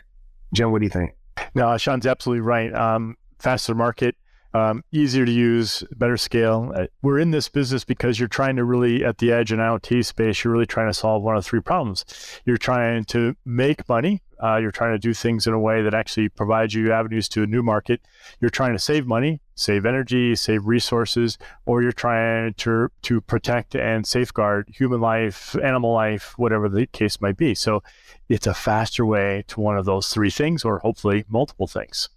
Jim, 0.55 0.73
what 0.73 0.79
do 0.79 0.85
you 0.85 0.91
think? 0.91 1.13
No, 1.55 1.77
Sean's 1.77 2.07
absolutely 2.07 2.41
right. 2.41 2.73
Um, 2.73 3.17
faster 3.39 3.75
market, 3.75 4.17
um, 4.55 4.85
easier 4.93 5.25
to 5.25 5.33
use, 5.33 5.85
better 5.97 6.17
scale. 6.17 6.73
Uh, 6.75 6.87
we're 7.03 7.19
in 7.19 7.31
this 7.31 7.49
business 7.49 7.85
because 7.85 8.19
you're 8.19 8.29
trying 8.29 8.57
to 8.57 8.65
really, 8.65 9.05
at 9.05 9.19
the 9.19 9.33
edge 9.33 9.53
in 9.53 9.59
IoT 9.59 10.05
space, 10.05 10.43
you're 10.43 10.53
really 10.53 10.67
trying 10.67 10.89
to 10.89 10.95
solve 10.95 11.23
one 11.23 11.37
of 11.37 11.45
three 11.45 11.61
problems. 11.61 12.05
You're 12.45 12.57
trying 12.57 13.05
to 13.07 13.37
make 13.45 13.89
money. 13.89 14.23
Uh, 14.43 14.57
you're 14.57 14.71
trying 14.71 14.93
to 14.93 14.99
do 14.99 15.13
things 15.13 15.47
in 15.47 15.53
a 15.53 15.61
way 15.61 15.83
that 15.83 15.95
actually 15.95 16.29
provides 16.29 16.75
you 16.75 16.93
avenues 16.93 17.29
to 17.29 17.43
a 17.43 17.47
new 17.47 17.63
market. 17.63 18.01
You're 18.41 18.51
trying 18.51 18.73
to 18.73 18.79
save 18.79 19.07
money, 19.07 19.41
save 19.55 19.85
energy, 19.85 20.35
save 20.35 20.67
resources, 20.67 21.39
or 21.67 21.83
you're 21.83 21.93
trying 21.93 22.55
to 22.55 22.91
to 23.03 23.21
protect 23.21 23.75
and 23.75 24.07
safeguard 24.07 24.69
human 24.73 25.01
life, 25.01 25.57
animal 25.63 25.93
life, 25.93 26.35
whatever 26.39 26.69
the 26.69 26.87
case 26.87 27.21
might 27.21 27.37
be. 27.37 27.55
So, 27.55 27.83
it's 28.29 28.47
a 28.47 28.55
faster 28.55 29.05
way 29.05 29.45
to 29.49 29.61
one 29.61 29.77
of 29.77 29.85
those 29.85 30.09
three 30.09 30.31
things, 30.31 30.65
or 30.65 30.79
hopefully 30.79 31.25
multiple 31.29 31.67
things. 31.67 32.09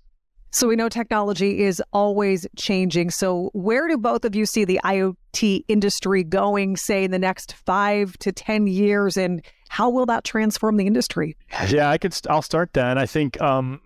So 0.54 0.68
we 0.68 0.76
know 0.76 0.88
technology 0.88 1.64
is 1.64 1.82
always 1.94 2.46
changing. 2.56 3.10
So 3.10 3.50
where 3.54 3.88
do 3.88 3.98
both 3.98 4.24
of 4.24 4.36
you 4.36 4.46
see 4.46 4.66
the 4.66 4.80
IoT 4.84 5.66
industry 5.68 6.24
going, 6.24 6.78
say, 6.78 7.04
in 7.04 7.10
the 7.10 7.18
next 7.18 7.54
five 7.66 8.16
to 8.20 8.32
10 8.32 8.68
years? 8.68 9.18
And 9.18 9.44
how 9.70 9.90
will 9.90 10.06
that 10.06 10.24
transform 10.24 10.78
the 10.78 10.86
industry? 10.86 11.36
Yeah, 11.70 11.90
I 11.90 11.98
could, 11.98 12.16
I'll 12.30 12.44
start 12.44 12.74
then. 12.74 13.00
I 13.00 13.08
think, 13.08 13.42
um, 13.42 13.82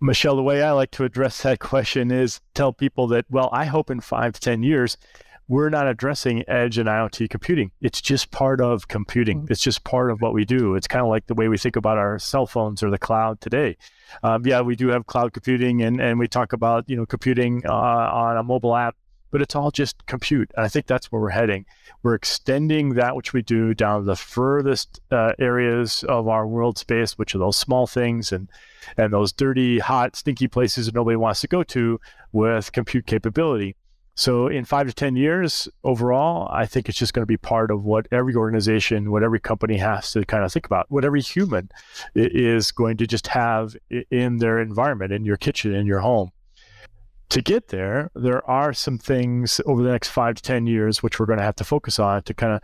Michelle, 0.00 0.36
the 0.36 0.42
way 0.42 0.62
I 0.62 0.70
like 0.70 0.92
to 0.92 1.04
address 1.04 1.42
that 1.42 1.58
question 1.60 2.10
is 2.10 2.40
tell 2.54 2.72
people 2.72 3.06
that, 3.08 3.26
well, 3.28 3.50
I 3.52 3.66
hope 3.66 3.90
in 3.90 4.00
five 4.00 4.32
to 4.32 4.40
10 4.40 4.62
years, 4.62 4.96
we're 5.48 5.68
not 5.68 5.86
addressing 5.86 6.42
edge 6.48 6.76
and 6.76 6.88
IoT 6.88 7.30
computing. 7.30 7.70
It's 7.80 8.00
just 8.00 8.30
part 8.30 8.60
of 8.60 8.88
computing. 8.88 9.42
Mm-hmm. 9.42 9.52
It's 9.52 9.60
just 9.62 9.84
part 9.84 10.10
of 10.10 10.20
what 10.20 10.34
we 10.34 10.44
do. 10.44 10.74
It's 10.74 10.88
kind 10.88 11.02
of 11.02 11.08
like 11.08 11.26
the 11.26 11.34
way 11.34 11.48
we 11.48 11.58
think 11.58 11.76
about 11.76 11.98
our 11.98 12.18
cell 12.18 12.46
phones 12.46 12.82
or 12.82 12.90
the 12.90 12.98
cloud 12.98 13.40
today. 13.40 13.76
Um, 14.22 14.44
yeah, 14.44 14.60
we 14.60 14.74
do 14.74 14.88
have 14.88 15.06
cloud 15.06 15.32
computing, 15.32 15.82
and 15.82 16.00
and 16.00 16.18
we 16.18 16.26
talk 16.26 16.52
about 16.52 16.88
you 16.88 16.96
know 16.96 17.06
computing 17.06 17.62
uh, 17.64 17.72
on 17.72 18.36
a 18.36 18.42
mobile 18.42 18.74
app, 18.74 18.96
but 19.30 19.40
it's 19.40 19.54
all 19.54 19.70
just 19.70 20.04
compute. 20.06 20.50
And 20.56 20.64
I 20.64 20.68
think 20.68 20.86
that's 20.86 21.12
where 21.12 21.22
we're 21.22 21.30
heading. 21.30 21.64
We're 22.02 22.14
extending 22.14 22.94
that 22.94 23.14
which 23.14 23.32
we 23.32 23.42
do 23.42 23.72
down 23.72 24.00
to 24.00 24.06
the 24.06 24.16
furthest 24.16 25.00
uh, 25.12 25.32
areas 25.38 26.04
of 26.08 26.26
our 26.26 26.46
world 26.46 26.76
space, 26.76 27.18
which 27.18 27.36
are 27.36 27.38
those 27.38 27.56
small 27.56 27.86
things 27.86 28.32
and 28.32 28.48
and 28.96 29.12
those 29.12 29.32
dirty, 29.32 29.78
hot, 29.78 30.16
stinky 30.16 30.48
places 30.48 30.86
that 30.86 30.94
nobody 30.94 31.16
wants 31.16 31.40
to 31.42 31.48
go 31.48 31.62
to 31.62 32.00
with 32.32 32.72
compute 32.72 33.06
capability. 33.06 33.76
So 34.16 34.48
in 34.48 34.64
five 34.64 34.86
to 34.86 34.94
10 34.94 35.14
years 35.14 35.68
overall, 35.84 36.48
I 36.50 36.64
think 36.64 36.88
it's 36.88 36.96
just 36.96 37.12
going 37.12 37.22
to 37.22 37.26
be 37.26 37.36
part 37.36 37.70
of 37.70 37.84
what 37.84 38.08
every 38.10 38.34
organization, 38.34 39.10
what 39.10 39.22
every 39.22 39.38
company 39.38 39.76
has 39.76 40.10
to 40.12 40.24
kind 40.24 40.42
of 40.42 40.50
think 40.50 40.64
about, 40.64 40.86
what 40.88 41.04
every 41.04 41.20
human 41.20 41.68
is 42.14 42.72
going 42.72 42.96
to 42.96 43.06
just 43.06 43.26
have 43.26 43.76
in 44.10 44.38
their 44.38 44.58
environment, 44.58 45.12
in 45.12 45.26
your 45.26 45.36
kitchen, 45.36 45.74
in 45.74 45.86
your 45.86 46.00
home. 46.00 46.30
To 47.28 47.42
get 47.42 47.68
there, 47.68 48.10
there 48.14 48.48
are 48.48 48.72
some 48.72 48.96
things 48.96 49.60
over 49.66 49.82
the 49.82 49.90
next 49.90 50.08
five 50.08 50.36
to 50.36 50.42
10 50.42 50.66
years 50.66 51.02
which 51.02 51.20
we're 51.20 51.26
going 51.26 51.38
to 51.38 51.44
have 51.44 51.56
to 51.56 51.64
focus 51.64 51.98
on 51.98 52.22
to 52.22 52.32
kind 52.32 52.54
of 52.54 52.62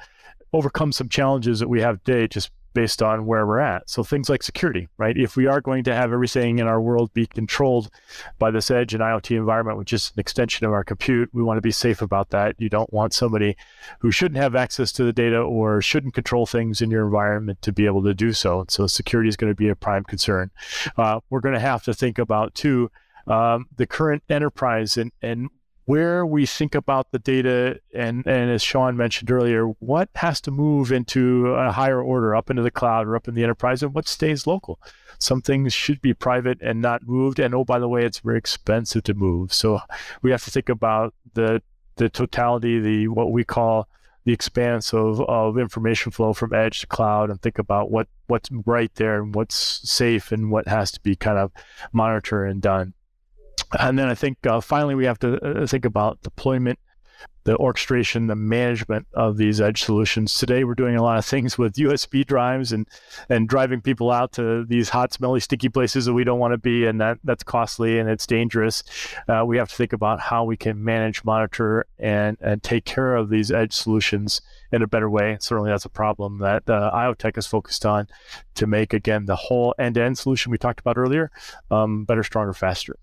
overcome 0.54 0.90
some 0.90 1.10
challenges 1.10 1.60
that 1.60 1.68
we 1.68 1.82
have 1.82 2.02
today 2.02 2.28
just 2.28 2.50
based 2.74 3.02
on 3.02 3.26
where 3.26 3.46
we're 3.46 3.58
at. 3.58 3.88
So 3.88 4.02
things 4.02 4.28
like 4.28 4.42
security, 4.42 4.88
right? 4.96 5.16
If 5.16 5.36
we 5.36 5.46
are 5.46 5.60
going 5.60 5.84
to 5.84 5.94
have 5.94 6.12
everything 6.12 6.58
in 6.58 6.66
our 6.66 6.80
world 6.80 7.12
be 7.12 7.26
controlled 7.26 7.90
by 8.38 8.50
this 8.50 8.70
edge 8.70 8.94
and 8.94 9.02
IoT 9.02 9.36
environment, 9.36 9.78
which 9.78 9.92
is 9.92 10.12
an 10.14 10.20
extension 10.20 10.66
of 10.66 10.72
our 10.72 10.84
compute, 10.84 11.30
we 11.32 11.42
want 11.42 11.58
to 11.58 11.62
be 11.62 11.70
safe 11.70 12.02
about 12.02 12.30
that. 12.30 12.56
You 12.58 12.68
don't 12.68 12.92
want 12.92 13.12
somebody 13.12 13.56
who 14.00 14.10
shouldn't 14.10 14.40
have 14.40 14.54
access 14.54 14.92
to 14.92 15.04
the 15.04 15.12
data 15.12 15.38
or 15.38 15.82
shouldn't 15.82 16.14
control 16.14 16.46
things 16.46 16.80
in 16.80 16.90
your 16.90 17.04
environment 17.04 17.62
to 17.62 17.72
be 17.72 17.86
able 17.86 18.02
to 18.04 18.14
do 18.14 18.32
so. 18.32 18.64
So 18.68 18.86
security 18.86 19.28
is 19.28 19.36
going 19.36 19.50
to 19.50 19.56
be 19.56 19.68
a 19.68 19.76
prime 19.76 20.04
concern. 20.04 20.50
Uh, 20.96 21.20
we're 21.30 21.40
going 21.40 21.54
to 21.54 21.60
have 21.60 21.82
to 21.84 21.94
think 21.94 22.18
about 22.18 22.54
too 22.54 22.90
um, 23.26 23.66
the 23.76 23.86
current 23.86 24.22
enterprise 24.28 24.96
and 24.96 25.12
and 25.22 25.48
where 25.84 26.24
we 26.24 26.46
think 26.46 26.74
about 26.74 27.10
the 27.10 27.18
data 27.18 27.80
and 27.94 28.26
and 28.26 28.50
as 28.50 28.62
Sean 28.62 28.96
mentioned 28.96 29.30
earlier, 29.30 29.66
what 29.66 30.08
has 30.16 30.40
to 30.42 30.50
move 30.50 30.92
into 30.92 31.48
a 31.48 31.72
higher 31.72 32.00
order 32.00 32.34
up 32.34 32.50
into 32.50 32.62
the 32.62 32.70
cloud 32.70 33.06
or 33.06 33.16
up 33.16 33.28
in 33.28 33.34
the 33.34 33.42
enterprise 33.42 33.82
and 33.82 33.94
what 33.94 34.08
stays 34.08 34.46
local. 34.46 34.78
Some 35.18 35.42
things 35.42 35.72
should 35.72 36.00
be 36.00 36.14
private 36.14 36.60
and 36.60 36.80
not 36.80 37.06
moved. 37.06 37.38
And 37.38 37.54
oh 37.54 37.64
by 37.64 37.78
the 37.78 37.88
way, 37.88 38.04
it's 38.04 38.20
very 38.20 38.38
expensive 38.38 39.02
to 39.04 39.14
move. 39.14 39.52
So 39.52 39.80
we 40.22 40.30
have 40.30 40.44
to 40.44 40.50
think 40.50 40.68
about 40.68 41.14
the 41.34 41.62
the 41.96 42.08
totality, 42.08 42.80
the 42.80 43.08
what 43.08 43.32
we 43.32 43.44
call 43.44 43.88
the 44.24 44.32
expanse 44.32 44.94
of, 44.94 45.20
of 45.22 45.58
information 45.58 46.12
flow 46.12 46.32
from 46.32 46.54
edge 46.54 46.80
to 46.80 46.86
cloud 46.86 47.28
and 47.28 47.42
think 47.42 47.58
about 47.58 47.90
what 47.90 48.08
what's 48.28 48.48
right 48.66 48.94
there 48.94 49.20
and 49.20 49.34
what's 49.34 49.56
safe 49.88 50.30
and 50.32 50.50
what 50.50 50.68
has 50.68 50.92
to 50.92 51.00
be 51.00 51.16
kind 51.16 51.38
of 51.38 51.50
monitored 51.92 52.48
and 52.48 52.62
done. 52.62 52.94
And 53.78 53.98
then 53.98 54.08
I 54.08 54.14
think 54.14 54.46
uh, 54.46 54.60
finally 54.60 54.94
we 54.94 55.04
have 55.06 55.18
to 55.20 55.62
uh, 55.62 55.66
think 55.66 55.84
about 55.84 56.20
deployment, 56.22 56.78
the 57.44 57.56
orchestration, 57.56 58.26
the 58.26 58.36
management 58.36 59.06
of 59.14 59.36
these 59.36 59.60
edge 59.60 59.82
solutions. 59.82 60.34
Today 60.34 60.64
we're 60.64 60.74
doing 60.74 60.96
a 60.96 61.02
lot 61.02 61.18
of 61.18 61.24
things 61.24 61.58
with 61.58 61.74
USB 61.74 62.24
drives 62.24 62.72
and 62.72 62.86
and 63.28 63.48
driving 63.48 63.80
people 63.80 64.10
out 64.10 64.32
to 64.32 64.64
these 64.64 64.90
hot, 64.90 65.12
smelly, 65.12 65.40
sticky 65.40 65.68
places 65.68 66.04
that 66.04 66.12
we 66.12 66.24
don't 66.24 66.38
want 66.38 66.52
to 66.52 66.58
be, 66.58 66.86
and 66.86 67.00
that 67.00 67.18
that's 67.24 67.42
costly 67.42 67.98
and 67.98 68.08
it's 68.08 68.26
dangerous. 68.26 68.82
Uh, 69.28 69.44
we 69.46 69.56
have 69.56 69.68
to 69.70 69.74
think 69.74 69.92
about 69.92 70.20
how 70.20 70.44
we 70.44 70.56
can 70.56 70.82
manage, 70.84 71.24
monitor, 71.24 71.86
and 71.98 72.36
and 72.40 72.62
take 72.62 72.84
care 72.84 73.16
of 73.16 73.28
these 73.28 73.50
edge 73.50 73.72
solutions 73.72 74.40
in 74.70 74.82
a 74.82 74.86
better 74.86 75.10
way. 75.10 75.36
Certainly, 75.40 75.70
that's 75.70 75.84
a 75.84 75.90
problem 75.90 76.38
that 76.38 76.68
uh, 76.68 76.90
IoTech 76.94 77.38
is 77.38 77.46
focused 77.46 77.84
on 77.84 78.06
to 78.54 78.66
make 78.66 78.92
again 78.92 79.26
the 79.26 79.36
whole 79.36 79.74
end-to-end 79.78 80.18
solution 80.18 80.52
we 80.52 80.58
talked 80.58 80.80
about 80.80 80.98
earlier 80.98 81.30
um, 81.70 82.04
better, 82.04 82.22
stronger, 82.22 82.52
faster. 82.52 82.96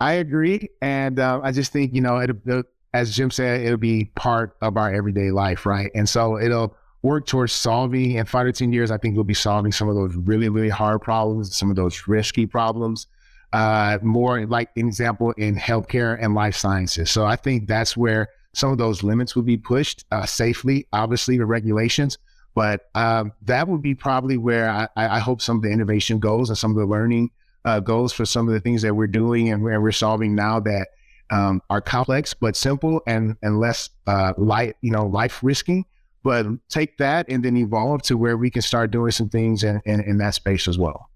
I 0.00 0.14
agree, 0.14 0.68
and 0.80 1.18
uh, 1.18 1.40
I 1.42 1.52
just 1.52 1.72
think 1.72 1.94
you 1.94 2.00
know, 2.00 2.18
it, 2.18 2.30
it, 2.46 2.66
as 2.92 3.14
Jim 3.14 3.30
said, 3.30 3.62
it'll 3.62 3.76
be 3.76 4.10
part 4.14 4.56
of 4.62 4.76
our 4.76 4.92
everyday 4.92 5.30
life, 5.30 5.66
right? 5.66 5.90
And 5.94 6.08
so 6.08 6.38
it'll 6.38 6.76
work 7.02 7.26
towards 7.26 7.52
solving. 7.52 8.12
In 8.12 8.26
five 8.26 8.46
to 8.46 8.52
ten 8.52 8.72
years, 8.72 8.90
I 8.90 8.98
think 8.98 9.14
we'll 9.14 9.24
be 9.24 9.34
solving 9.34 9.72
some 9.72 9.88
of 9.88 9.94
those 9.94 10.14
really, 10.16 10.48
really 10.48 10.68
hard 10.68 11.02
problems, 11.02 11.56
some 11.56 11.70
of 11.70 11.76
those 11.76 12.06
risky 12.08 12.46
problems. 12.46 13.06
Uh, 13.52 13.98
more 14.02 14.44
like 14.46 14.70
an 14.76 14.86
example 14.88 15.30
in 15.32 15.54
healthcare 15.54 16.18
and 16.20 16.34
life 16.34 16.56
sciences. 16.56 17.10
So 17.10 17.24
I 17.24 17.36
think 17.36 17.68
that's 17.68 17.96
where 17.96 18.28
some 18.52 18.72
of 18.72 18.78
those 18.78 19.02
limits 19.02 19.36
will 19.36 19.44
be 19.44 19.56
pushed 19.56 20.04
uh, 20.10 20.26
safely, 20.26 20.86
obviously 20.92 21.38
the 21.38 21.46
regulations. 21.46 22.18
But 22.54 22.88
um, 22.94 23.32
that 23.42 23.68
would 23.68 23.82
be 23.82 23.94
probably 23.94 24.36
where 24.36 24.68
I, 24.68 24.88
I, 24.96 25.18
hope 25.18 25.42
some 25.42 25.56
of 25.56 25.62
the 25.62 25.70
innovation 25.70 26.18
goes 26.18 26.48
and 26.48 26.56
some 26.56 26.70
of 26.70 26.76
the 26.78 26.86
learning 26.86 27.30
uh, 27.66 27.80
goals 27.80 28.12
for 28.12 28.24
some 28.24 28.48
of 28.48 28.54
the 28.54 28.60
things 28.60 28.80
that 28.82 28.94
we're 28.94 29.06
doing 29.06 29.50
and 29.50 29.62
we're, 29.62 29.80
we're 29.80 29.92
solving 29.92 30.34
now 30.34 30.60
that 30.60 30.88
um, 31.30 31.60
are 31.68 31.80
complex 31.80 32.32
but 32.32 32.56
simple 32.56 33.02
and 33.06 33.36
and 33.42 33.58
less 33.58 33.90
uh, 34.06 34.32
light, 34.38 34.76
you 34.80 34.92
know, 34.92 35.06
life 35.06 35.40
risking. 35.42 35.84
But 36.22 36.46
take 36.68 36.96
that 36.98 37.26
and 37.28 37.44
then 37.44 37.56
evolve 37.56 38.02
to 38.02 38.16
where 38.16 38.36
we 38.36 38.50
can 38.50 38.62
start 38.62 38.90
doing 38.90 39.12
some 39.12 39.28
things 39.28 39.62
in, 39.62 39.80
in, 39.84 40.00
in 40.00 40.18
that 40.18 40.34
space 40.34 40.66
as 40.66 40.76
well. 40.76 41.08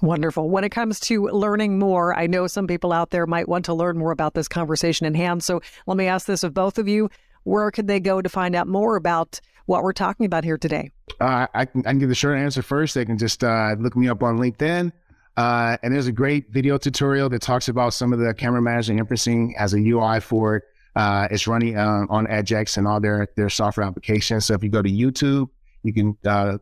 Wonderful. 0.00 0.48
When 0.48 0.64
it 0.64 0.70
comes 0.70 1.00
to 1.00 1.26
learning 1.28 1.78
more, 1.78 2.16
I 2.16 2.26
know 2.26 2.46
some 2.46 2.66
people 2.66 2.92
out 2.92 3.10
there 3.10 3.26
might 3.26 3.48
want 3.48 3.64
to 3.66 3.74
learn 3.74 3.98
more 3.98 4.12
about 4.12 4.34
this 4.34 4.46
conversation 4.46 5.06
in 5.06 5.14
hand. 5.14 5.42
So 5.42 5.60
let 5.86 5.96
me 5.96 6.06
ask 6.06 6.26
this 6.26 6.42
of 6.44 6.54
both 6.54 6.78
of 6.78 6.86
you. 6.86 7.10
Where 7.42 7.70
could 7.70 7.88
they 7.88 8.00
go 8.00 8.22
to 8.22 8.28
find 8.28 8.54
out 8.54 8.66
more 8.68 8.96
about 8.96 9.40
what 9.66 9.82
we're 9.82 9.92
talking 9.92 10.26
about 10.26 10.44
here 10.44 10.58
today? 10.58 10.90
Uh, 11.20 11.46
I, 11.54 11.64
can, 11.64 11.80
I 11.80 11.90
can 11.90 11.98
give 11.98 12.08
the 12.08 12.14
short 12.14 12.38
answer 12.38 12.62
first. 12.62 12.94
They 12.94 13.04
can 13.04 13.18
just 13.18 13.42
uh, 13.42 13.74
look 13.78 13.96
me 13.96 14.08
up 14.08 14.22
on 14.22 14.38
LinkedIn. 14.38 14.92
Uh, 15.36 15.76
and 15.82 15.92
there's 15.92 16.06
a 16.06 16.12
great 16.12 16.50
video 16.50 16.78
tutorial 16.78 17.28
that 17.28 17.42
talks 17.42 17.68
about 17.68 17.92
some 17.92 18.12
of 18.12 18.18
the 18.18 18.32
camera 18.34 18.62
management 18.62 19.00
inferencing 19.00 19.52
as 19.58 19.74
a 19.74 19.78
UI 19.78 20.20
for 20.20 20.56
it. 20.56 20.64
Uh, 20.94 21.26
it's 21.30 21.48
running 21.48 21.76
uh, 21.76 22.06
on 22.08 22.26
EdgeX 22.28 22.76
and 22.76 22.86
all 22.86 23.00
their 23.00 23.26
their 23.36 23.48
software 23.48 23.84
applications. 23.84 24.46
So 24.46 24.54
if 24.54 24.62
you 24.62 24.70
go 24.70 24.80
to 24.80 24.88
YouTube, 24.88 25.48
you 25.82 25.92
can 25.92 26.16
uh, 26.24 26.58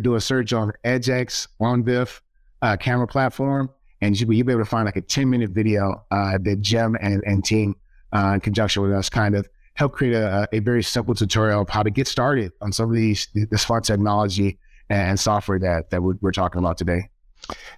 do 0.00 0.14
a 0.14 0.20
search 0.20 0.54
on 0.54 0.72
EdgeX 0.84 1.48
ONVIF 1.60 2.20
uh, 2.62 2.76
camera 2.78 3.06
platform, 3.06 3.68
and 4.00 4.18
you'll 4.18 4.30
be 4.30 4.40
able 4.40 4.58
to 4.58 4.64
find 4.64 4.86
like 4.86 4.96
a 4.96 5.02
10 5.02 5.28
minute 5.28 5.50
video 5.50 6.02
uh, 6.10 6.38
that 6.40 6.60
Jim 6.62 6.96
and, 7.00 7.22
and 7.26 7.44
team 7.44 7.76
uh, 8.14 8.32
in 8.34 8.40
conjunction 8.40 8.82
with 8.82 8.92
us 8.92 9.10
kind 9.10 9.34
of 9.34 9.46
help 9.74 9.92
create 9.92 10.14
a, 10.14 10.48
a 10.52 10.60
very 10.60 10.82
simple 10.82 11.14
tutorial 11.14 11.62
of 11.62 11.68
how 11.68 11.82
to 11.82 11.90
get 11.90 12.06
started 12.06 12.52
on 12.62 12.72
some 12.72 12.88
of 12.88 12.94
these 12.94 13.28
this 13.34 13.64
fun 13.64 13.82
technology 13.82 14.58
and 14.88 15.18
software 15.20 15.58
that 15.58 15.90
that 15.90 16.02
we're 16.02 16.32
talking 16.32 16.58
about 16.58 16.78
today. 16.78 17.10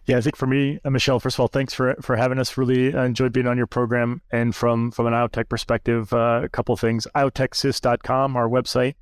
Yeah, 0.06 0.18
I 0.18 0.20
think 0.20 0.36
for 0.36 0.46
me, 0.46 0.78
uh, 0.84 0.90
Michelle, 0.90 1.20
first 1.20 1.36
of 1.36 1.40
all, 1.40 1.48
thanks 1.48 1.74
for 1.74 1.94
for 2.00 2.16
having 2.16 2.38
us. 2.38 2.56
Really 2.56 2.94
enjoyed 2.94 3.32
being 3.32 3.46
on 3.46 3.56
your 3.56 3.66
program. 3.66 4.22
And 4.30 4.54
from 4.54 4.90
from 4.90 5.06
an 5.06 5.12
IoTech 5.12 5.48
perspective, 5.48 6.12
uh, 6.12 6.42
a 6.44 6.48
couple 6.48 6.72
of 6.72 6.80
things: 6.80 7.06
iotechsys.com, 7.14 8.36
our 8.36 8.48
website, 8.48 8.94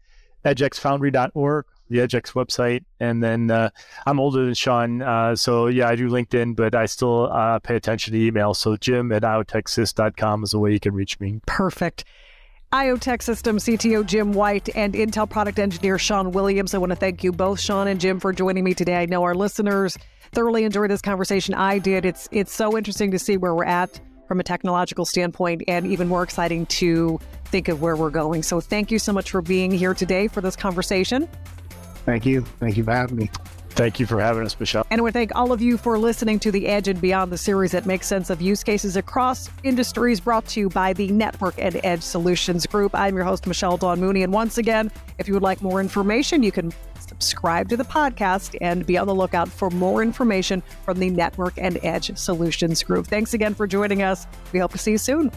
edgexfoundry.org, 0.45 1.67
the 1.89 1.99
edgex 1.99 2.33
website. 2.33 2.85
And 3.01 3.23
then 3.23 3.51
uh, 3.51 3.71
I'm 4.07 4.21
older 4.21 4.45
than 4.45 4.55
Sean, 4.55 5.03
uh, 5.03 5.37
so 5.37 5.67
yeah, 5.67 5.89
I 5.89 5.97
do 5.97 6.09
LinkedIn, 6.09 6.57
but 6.57 6.75
I 6.75 6.87
still 6.87 7.31
uh, 7.33 7.59
pay 7.59 7.77
attention 7.77 8.15
to 8.15 8.21
email. 8.21 8.55
So 8.55 8.77
Jim 8.77 9.13
at 9.13 9.23
iotechsys.com 9.23 10.45
is 10.45 10.55
a 10.55 10.59
way 10.59 10.73
you 10.73 10.81
can 10.81 10.95
reach 10.95 11.21
me. 11.21 11.41
Perfect. 11.47 12.05
IoTech 12.73 13.23
Systems 13.23 13.65
CTO 13.65 14.05
Jim 14.05 14.33
White 14.33 14.69
and 14.75 14.95
Intel 14.95 15.31
product 15.31 15.61
engineer 15.61 15.97
Sean 15.97 16.33
Williams. 16.33 16.75
I 16.75 16.79
want 16.79 16.91
to 16.91 16.97
thank 16.97 17.23
you 17.23 17.31
both, 17.31 17.61
Sean 17.61 17.87
and 17.87 18.01
Jim, 18.01 18.19
for 18.19 18.33
joining 18.33 18.65
me 18.65 18.75
today. 18.75 18.97
I 18.97 19.07
know 19.07 19.23
our 19.23 19.35
listeners 19.35 19.97
thoroughly 20.35 20.65
enjoyed 20.65 20.91
this 20.91 21.01
conversation. 21.01 21.55
I 21.55 21.79
did. 21.79 22.05
It's 22.05 22.29
it's 22.33 22.53
so 22.53 22.77
interesting 22.77 23.11
to 23.13 23.19
see 23.19 23.37
where 23.37 23.55
we're 23.55 23.65
at 23.65 24.01
from 24.27 24.41
a 24.41 24.43
technological 24.43 25.05
standpoint, 25.05 25.63
and 25.69 25.87
even 25.87 26.09
more 26.09 26.23
exciting 26.23 26.67
to 26.67 27.21
think 27.47 27.69
of 27.69 27.83
where 27.83 27.95
we're 27.95 28.11
going. 28.11 28.43
So, 28.43 28.61
thank 28.61 28.91
you 28.91 28.99
so 28.99 29.13
much 29.13 29.31
for 29.31 29.43
being 29.43 29.71
here 29.71 29.95
today 29.95 30.29
for 30.29 30.41
this 30.41 30.57
conversation. 30.57 31.29
Thank 32.05 32.27
you. 32.27 32.43
Thank 32.61 32.77
you 32.77 32.85
for 32.85 32.93
having 32.93 33.17
me. 33.17 33.31
Thank 33.71 33.99
you 33.99 34.07
for 34.07 34.21
having 34.21 34.45
us, 34.45 34.59
Michelle. 34.61 34.87
And 34.91 35.01
I 35.01 35.03
want 35.03 35.15
to 35.15 35.19
thank 35.19 35.35
all 35.35 35.51
of 35.51 35.61
you 35.61 35.77
for 35.77 35.99
listening 35.99 36.39
to 36.41 36.53
the 36.53 36.69
Edge 36.69 36.87
and 36.87 37.01
Beyond 37.01 37.33
the 37.33 37.39
series 37.39 37.73
that 37.73 37.87
makes 37.87 38.07
sense 38.07 38.31
of 38.31 38.41
use 38.41 38.63
cases 38.63 38.97
across 38.97 39.51
industries 39.65 40.21
brought 40.21 40.47
to 40.49 40.61
you 40.61 40.69
by 40.69 40.93
the 40.93 41.09
Network 41.09 41.57
and 41.59 41.81
Edge 41.83 42.03
Solutions 42.03 42.67
Group. 42.67 42.95
I'm 42.95 43.17
your 43.17 43.25
host, 43.25 43.49
Michelle 43.49 43.77
Dawn 43.77 43.99
Mooney. 43.99 44.23
And 44.23 44.33
once 44.33 44.59
again, 44.59 44.93
if 45.19 45.27
you 45.27 45.35
would 45.35 45.43
like 45.43 45.61
more 45.61 45.81
information, 45.81 46.45
you 46.45 46.53
can 46.53 46.73
subscribe 47.15 47.69
to 47.69 47.77
the 47.77 47.85
podcast 47.85 48.57
and 48.61 48.85
be 48.85 48.99
on 48.99 49.07
the 49.07 49.15
lookout 49.15 49.49
for 49.49 49.71
more 49.71 50.03
information 50.03 50.63
from 50.85 50.99
the 50.99 51.11
Network 51.11 51.55
and 51.59 51.79
Edge 51.83 52.17
Solutions 52.17 52.83
Group. 52.83 53.07
Thanks 53.07 53.35
again 53.35 53.55
for 53.55 53.67
joining 53.67 54.03
us. 54.03 54.27
We 54.53 54.59
hope 54.59 54.73
to 54.73 54.79
see 54.79 54.93
you 54.93 54.99
soon. 54.99 55.31